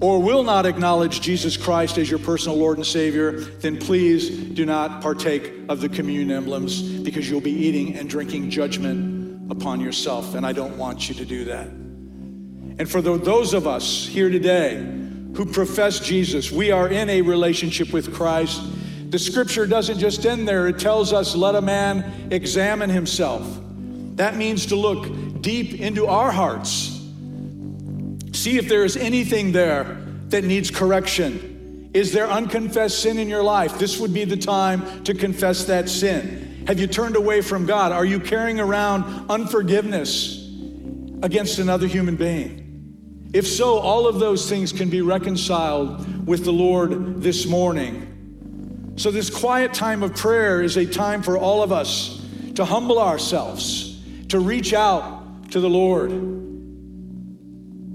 [0.00, 4.64] or will not acknowledge Jesus Christ as your personal Lord and Savior, then please do
[4.64, 10.34] not partake of the communion emblems because you'll be eating and drinking judgment upon yourself.
[10.34, 11.66] And I don't want you to do that.
[11.66, 14.76] And for those of us here today
[15.36, 18.62] who profess Jesus, we are in a relationship with Christ.
[19.10, 23.46] The scripture doesn't just end there, it tells us, let a man examine himself.
[24.16, 26.99] That means to look deep into our hearts.
[28.40, 31.90] See if there is anything there that needs correction.
[31.92, 33.78] Is there unconfessed sin in your life?
[33.78, 36.64] This would be the time to confess that sin.
[36.66, 37.92] Have you turned away from God?
[37.92, 40.38] Are you carrying around unforgiveness
[41.22, 43.28] against another human being?
[43.34, 48.94] If so, all of those things can be reconciled with the Lord this morning.
[48.96, 52.24] So, this quiet time of prayer is a time for all of us
[52.54, 56.39] to humble ourselves, to reach out to the Lord.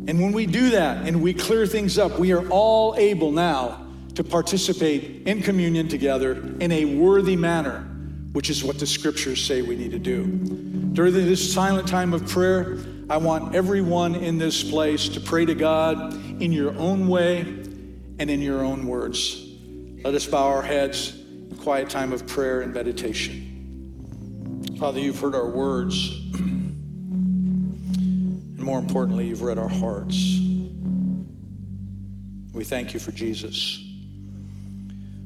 [0.07, 3.87] And when we do that and we clear things up, we are all able now
[4.13, 7.81] to participate in communion together in a worthy manner,
[8.31, 10.25] which is what the scriptures say we need to do.
[10.93, 12.77] During this silent time of prayer,
[13.09, 18.29] I want everyone in this place to pray to God in your own way and
[18.29, 19.41] in your own words.
[20.03, 23.51] Let us bow our heads in quiet time of prayer and meditation.
[24.79, 26.24] Father, you've heard our words
[28.65, 30.39] more importantly, you've read our hearts.
[32.51, 33.79] We thank you for Jesus.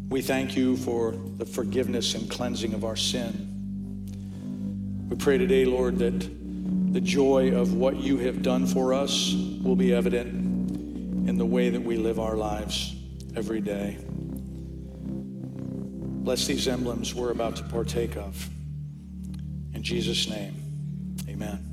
[0.10, 5.08] We thank you for the forgiveness and cleansing of our sin.
[5.10, 6.20] We pray today, Lord, that
[6.92, 9.34] the joy of what you have done for us
[9.64, 12.94] will be evident in the way that we live our lives
[13.38, 14.00] every day.
[16.26, 18.50] Bless these emblems we're about to partake of.
[19.74, 20.56] In Jesus' name,
[21.30, 21.69] amen.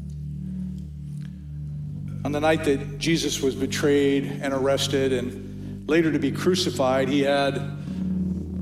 [2.26, 7.20] On the night that Jesus was betrayed and arrested and later to be crucified, he
[7.20, 7.54] had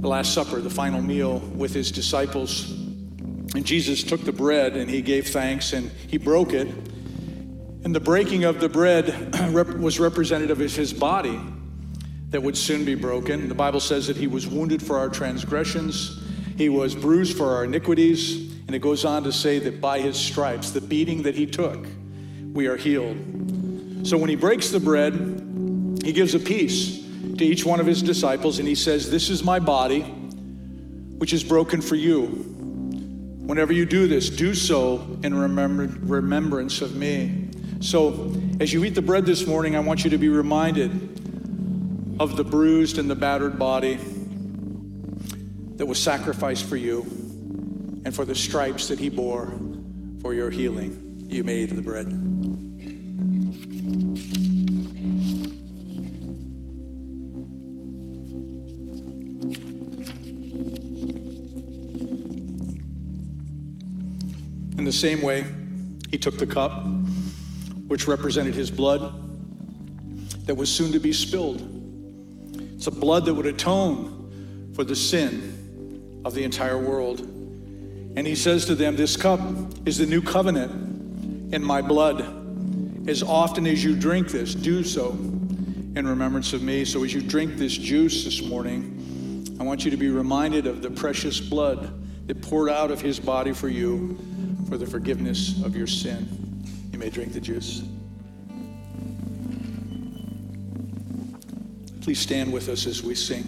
[0.03, 2.71] the Last Supper, the final meal with his disciples.
[3.55, 6.69] And Jesus took the bread and he gave thanks and he broke it.
[6.69, 9.35] And the breaking of the bread
[9.81, 11.41] was representative of his body
[12.29, 13.49] that would soon be broken.
[13.49, 16.23] The Bible says that he was wounded for our transgressions,
[16.59, 18.53] he was bruised for our iniquities.
[18.67, 21.87] And it goes on to say that by his stripes, the beating that he took,
[22.53, 23.54] we are healed.
[24.05, 25.15] So when he breaks the bread,
[26.05, 27.03] he gives a piece
[27.39, 31.43] to each one of his disciples and he says, This is my body, which is
[31.43, 32.27] broken for you.
[32.27, 37.49] Whenever you do this, do so in remember, remembrance of me.
[37.81, 40.91] So as you eat the bread this morning, I want you to be reminded
[42.21, 43.99] of the bruised and the battered body
[45.77, 47.01] that was sacrificed for you
[48.05, 49.59] and for the stripes that he bore
[50.21, 51.27] for your healing.
[51.27, 52.34] You may eat the bread.
[64.85, 65.47] In the same way,
[66.11, 66.85] he took the cup,
[67.87, 69.15] which represented his blood
[70.45, 71.63] that was soon to be spilled.
[72.75, 77.21] It's a blood that would atone for the sin of the entire world.
[77.21, 79.41] And he says to them, This cup
[79.87, 83.09] is the new covenant in my blood.
[83.09, 86.85] As often as you drink this, do so in remembrance of me.
[86.85, 90.83] So as you drink this juice this morning, I want you to be reminded of
[90.83, 94.19] the precious blood that poured out of his body for you
[94.69, 96.27] for the forgiveness of your sin.
[96.93, 97.83] You may drink the juice.
[102.03, 103.45] Please stand with us as we sing.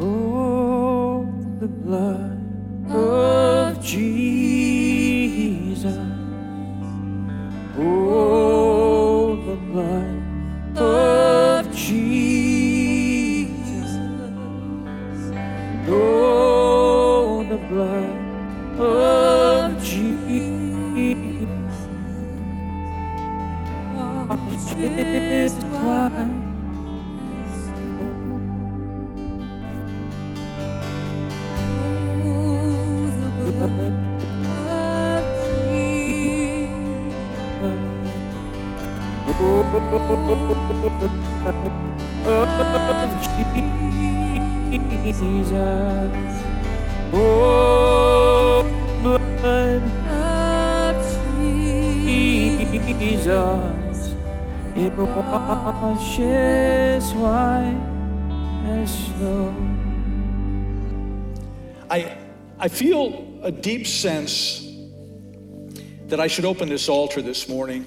[0.00, 1.24] Oh,
[1.60, 2.25] the blood
[64.06, 64.64] sense
[66.06, 67.84] that I should open this altar this morning,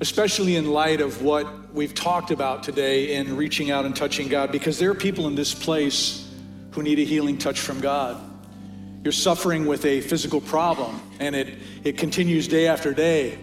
[0.00, 4.52] especially in light of what we've talked about today in reaching out and touching God,
[4.52, 6.30] because there are people in this place
[6.72, 8.22] who need a healing touch from God.
[9.02, 13.38] You're suffering with a physical problem, and it, it continues day after day.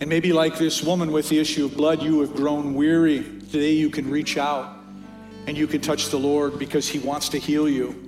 [0.00, 3.22] And maybe, like this woman with the issue of blood, you have grown weary.
[3.52, 4.76] Today, you can reach out
[5.46, 8.05] and you can touch the Lord because He wants to heal you.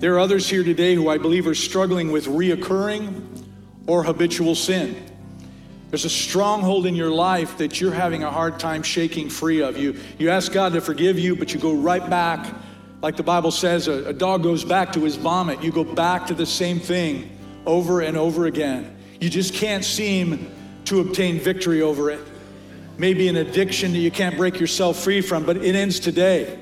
[0.00, 3.44] There are others here today who I believe are struggling with reoccurring
[3.86, 4.96] or habitual sin.
[5.90, 9.76] There's a stronghold in your life that you're having a hard time shaking free of.
[9.76, 12.50] You, you ask God to forgive you, but you go right back.
[13.02, 15.62] Like the Bible says, a, a dog goes back to his vomit.
[15.62, 18.96] You go back to the same thing over and over again.
[19.20, 20.50] You just can't seem
[20.86, 22.26] to obtain victory over it.
[22.96, 26.58] Maybe an addiction that you can't break yourself free from, but it ends today.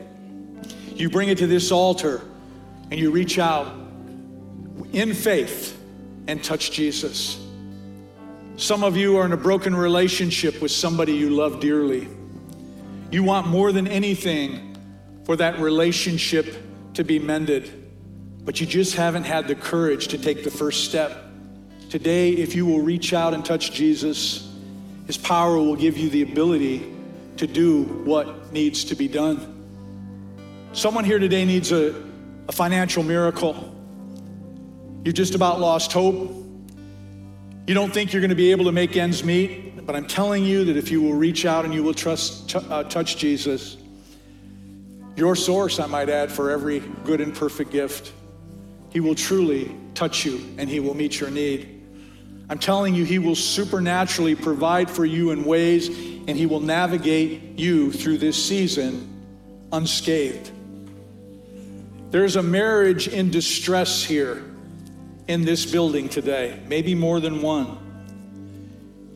[0.93, 2.28] You bring it to this altar
[2.91, 3.66] and you reach out
[4.93, 5.78] in faith
[6.26, 7.39] and touch Jesus.
[8.57, 12.09] Some of you are in a broken relationship with somebody you love dearly.
[13.11, 14.76] You want more than anything
[15.24, 16.57] for that relationship
[16.95, 17.70] to be mended,
[18.45, 21.24] but you just haven't had the courage to take the first step.
[21.91, 24.53] Today, if you will reach out and touch Jesus,
[25.07, 26.93] His power will give you the ability
[27.36, 29.55] to do what needs to be done.
[30.72, 32.07] Someone here today needs a,
[32.49, 33.74] a financial miracle.
[35.05, 36.34] You've just about lost hope.
[37.66, 40.44] You don't think you're going to be able to make ends meet, but I'm telling
[40.44, 43.76] you that if you will reach out and you will trust, t- uh, touch Jesus,
[45.16, 48.12] your source, I might add, for every good and perfect gift,
[48.90, 51.74] He will truly touch you and He will meet your need.
[52.49, 57.59] I'm telling you, He will supernaturally provide for you in ways and He will navigate
[57.59, 59.14] you through this season
[59.70, 60.51] unscathed.
[62.11, 64.42] There's a marriage in distress here
[65.26, 67.76] in this building today, maybe more than one.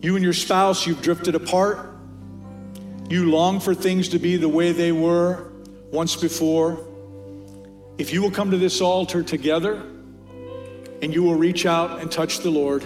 [0.02, 1.88] You and your spouse, you've drifted apart.
[3.08, 5.50] You long for things to be the way they were
[5.90, 6.84] once before.
[7.96, 9.82] If you will come to this altar together
[11.00, 12.84] and you will reach out and touch the Lord,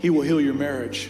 [0.00, 1.08] He will heal your marriage.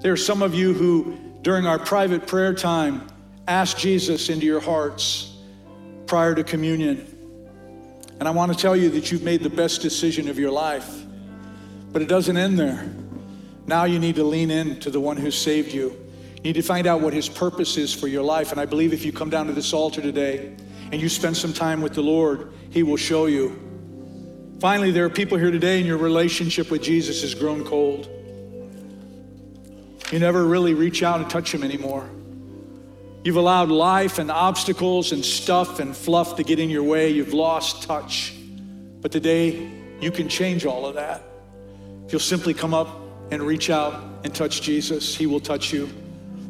[0.00, 3.06] There are some of you who, during our private prayer time,
[3.48, 5.36] asked Jesus into your hearts
[6.06, 7.08] prior to communion.
[8.20, 10.88] And I want to tell you that you've made the best decision of your life.
[11.92, 12.88] But it doesn't end there.
[13.66, 15.90] Now you need to lean in to the one who saved you.
[16.36, 18.52] You need to find out what his purpose is for your life.
[18.52, 20.54] And I believe if you come down to this altar today
[20.90, 23.60] and you spend some time with the Lord, he will show you.
[24.60, 28.08] Finally, there are people here today and your relationship with Jesus has grown cold.
[30.12, 32.08] You never really reach out and touch him anymore.
[33.24, 37.10] You've allowed life and obstacles and stuff and fluff to get in your way.
[37.10, 38.34] You've lost touch.
[39.00, 39.70] But today,
[40.00, 41.22] you can change all of that.
[42.04, 42.88] If you'll simply come up
[43.30, 43.94] and reach out
[44.24, 45.86] and touch Jesus, He will touch you.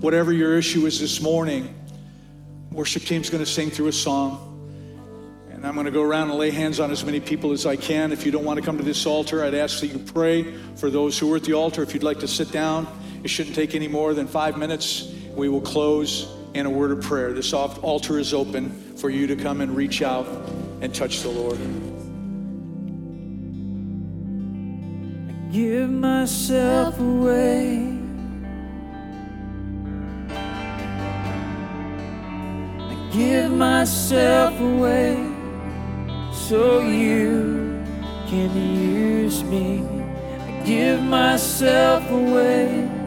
[0.00, 1.74] Whatever your issue is this morning,
[2.70, 4.48] worship team's going to sing through a song.
[5.50, 7.76] And I'm going to go around and lay hands on as many people as I
[7.76, 8.12] can.
[8.12, 10.88] If you don't want to come to this altar, I'd ask that you pray for
[10.88, 11.82] those who are at the altar.
[11.82, 12.88] If you'd like to sit down,
[13.22, 15.12] it shouldn't take any more than five minutes.
[15.34, 17.32] We will close in a word of prayer.
[17.32, 20.26] This altar is open for you to come and reach out
[20.80, 21.58] and touch the Lord.
[25.28, 27.98] I give myself away.
[32.80, 35.16] I give myself away
[36.32, 37.82] so you
[38.28, 39.86] can use me.
[40.40, 43.01] I give myself away.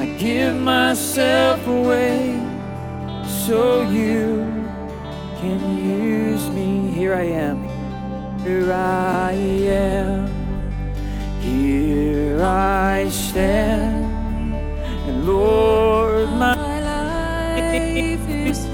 [0.00, 2.40] I give myself away
[3.44, 4.46] so you
[5.36, 6.90] can use me.
[6.90, 7.58] Here I am.
[8.38, 10.26] Here I am.
[11.42, 14.06] Here I stand.
[15.06, 18.69] And Lord, my life is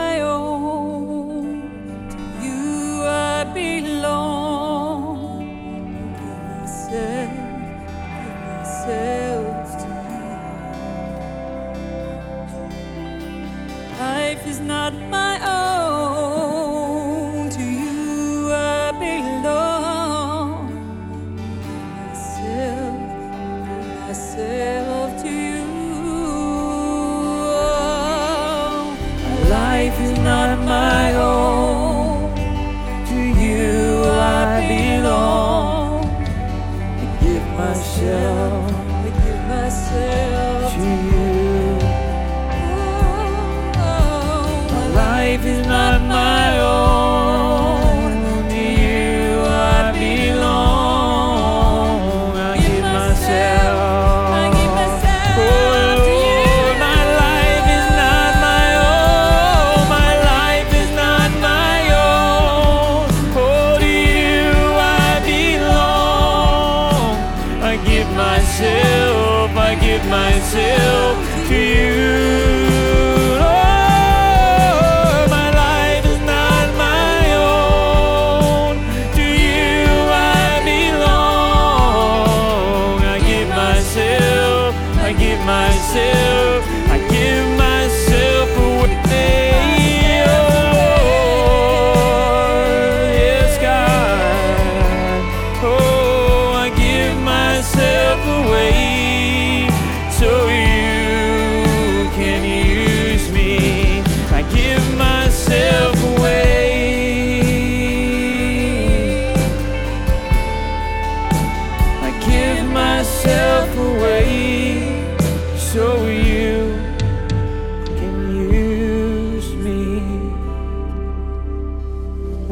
[0.00, 1.19] my own.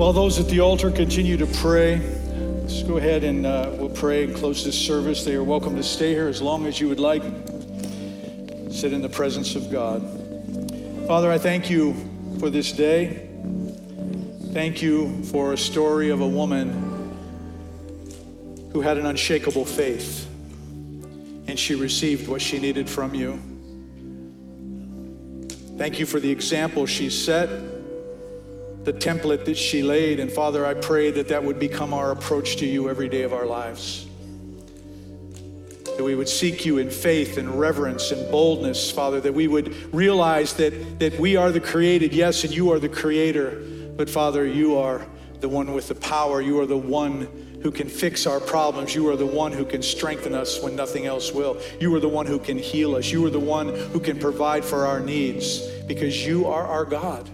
[0.08, 1.98] While those at the altar continue to pray,
[2.62, 5.22] let's go ahead and uh, we'll pray and close this service.
[5.22, 7.20] They are welcome to stay here as long as you would like.
[8.70, 10.00] Sit in the presence of God.
[11.06, 11.94] Father, I thank you
[12.40, 13.28] for this day.
[14.54, 16.70] Thank you for a story of a woman
[18.72, 20.26] who had an unshakable faith
[21.48, 23.38] and she received what she needed from you.
[25.76, 27.50] Thank you for the example she set
[28.88, 30.18] the template that she laid.
[30.18, 33.34] And Father, I pray that that would become our approach to you every day of
[33.34, 34.06] our lives.
[35.84, 39.92] That we would seek you in faith and reverence and boldness, Father, that we would
[39.92, 43.62] realize that, that we are the created, yes, and you are the creator,
[43.94, 45.06] but Father, you are
[45.40, 46.40] the one with the power.
[46.40, 47.28] You are the one
[47.62, 48.94] who can fix our problems.
[48.94, 51.60] You are the one who can strengthen us when nothing else will.
[51.78, 53.10] You are the one who can heal us.
[53.10, 57.28] You are the one who can provide for our needs because you are our God.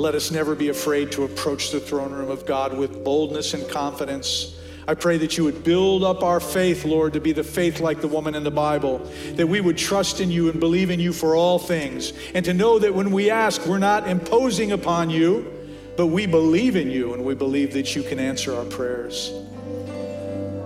[0.00, 3.68] Let us never be afraid to approach the throne room of God with boldness and
[3.68, 4.58] confidence.
[4.88, 8.00] I pray that you would build up our faith, Lord, to be the faith like
[8.00, 11.12] the woman in the Bible, that we would trust in you and believe in you
[11.12, 15.52] for all things, and to know that when we ask, we're not imposing upon you,
[15.98, 19.30] but we believe in you and we believe that you can answer our prayers.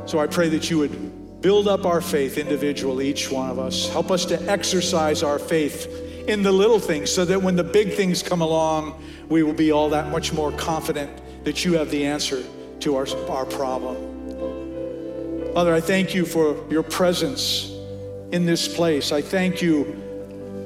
[0.06, 3.88] So I pray that you would build up our faith individually, each one of us.
[3.88, 5.88] Help us to exercise our faith
[6.28, 9.72] in the little things so that when the big things come along, we will be
[9.72, 11.10] all that much more confident
[11.44, 12.42] that you have the answer
[12.80, 13.96] to our, our problem.
[15.54, 17.70] Father, I thank you for your presence
[18.32, 19.12] in this place.
[19.12, 20.00] I thank you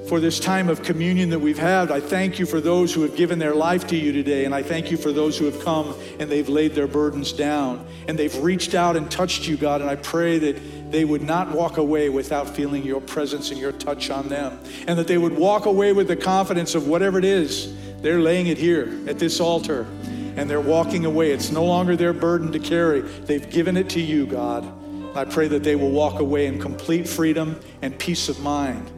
[0.09, 1.90] for this time of communion that we've had.
[1.90, 4.46] I thank you for those who have given their life to you today.
[4.46, 7.86] And I thank you for those who have come and they've laid their burdens down
[8.09, 9.82] and they've reached out and touched you, God.
[9.82, 13.72] And I pray that they would not walk away without feeling your presence and your
[13.72, 14.59] touch on them.
[14.86, 17.66] And that they would walk away with the confidence of whatever it is,
[18.01, 19.86] they're laying it here at this altar
[20.36, 21.32] and they're walking away.
[21.32, 23.01] It's no longer their burden to carry.
[23.01, 24.64] They've given it to you, God.
[25.16, 28.88] I pray that they will walk away in complete freedom and peace of mind.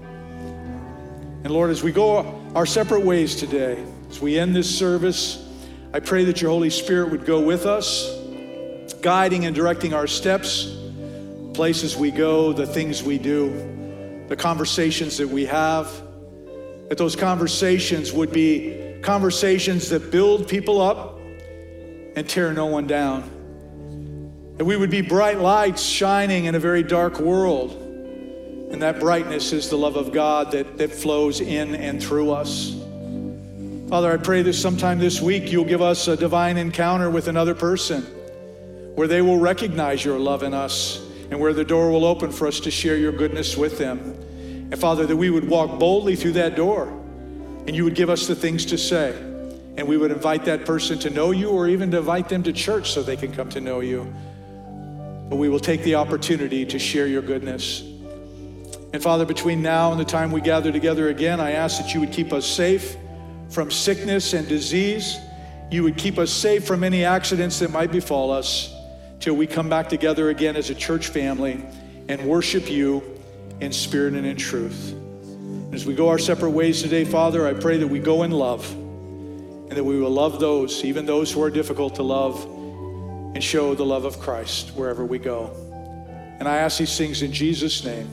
[1.42, 5.46] And Lord, as we go our separate ways today, as we end this service,
[5.94, 8.14] I pray that your Holy Spirit would go with us,
[9.00, 10.76] guiding and directing our steps,
[11.54, 15.90] places we go, the things we do, the conversations that we have.
[16.90, 21.18] That those conversations would be conversations that build people up
[22.16, 23.22] and tear no one down.
[24.56, 27.72] That we would be bright lights shining in a very dark world.
[28.70, 32.76] And that brightness is the love of God that, that flows in and through us.
[33.88, 37.54] Father, I pray that sometime this week you'll give us a divine encounter with another
[37.54, 38.02] person
[38.94, 42.46] where they will recognize your love in us and where the door will open for
[42.46, 43.98] us to share your goodness with them.
[44.70, 46.99] And Father, that we would walk boldly through that door
[47.66, 49.10] and you would give us the things to say.
[49.76, 52.52] And we would invite that person to know you or even to invite them to
[52.52, 54.12] church so they can come to know you.
[55.28, 57.82] But we will take the opportunity to share your goodness.
[58.92, 62.00] And Father, between now and the time we gather together again, I ask that you
[62.00, 62.96] would keep us safe
[63.48, 65.18] from sickness and disease.
[65.70, 68.74] You would keep us safe from any accidents that might befall us
[69.20, 71.64] till we come back together again as a church family
[72.08, 73.02] and worship you
[73.60, 74.94] in spirit and in truth.
[75.72, 78.68] As we go our separate ways today, Father, I pray that we go in love
[78.72, 82.44] and that we will love those, even those who are difficult to love,
[83.34, 85.52] and show the love of Christ wherever we go.
[86.40, 88.10] And I ask these things in Jesus' name.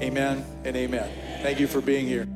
[0.00, 1.08] Amen and amen.
[1.42, 2.26] Thank you for being here.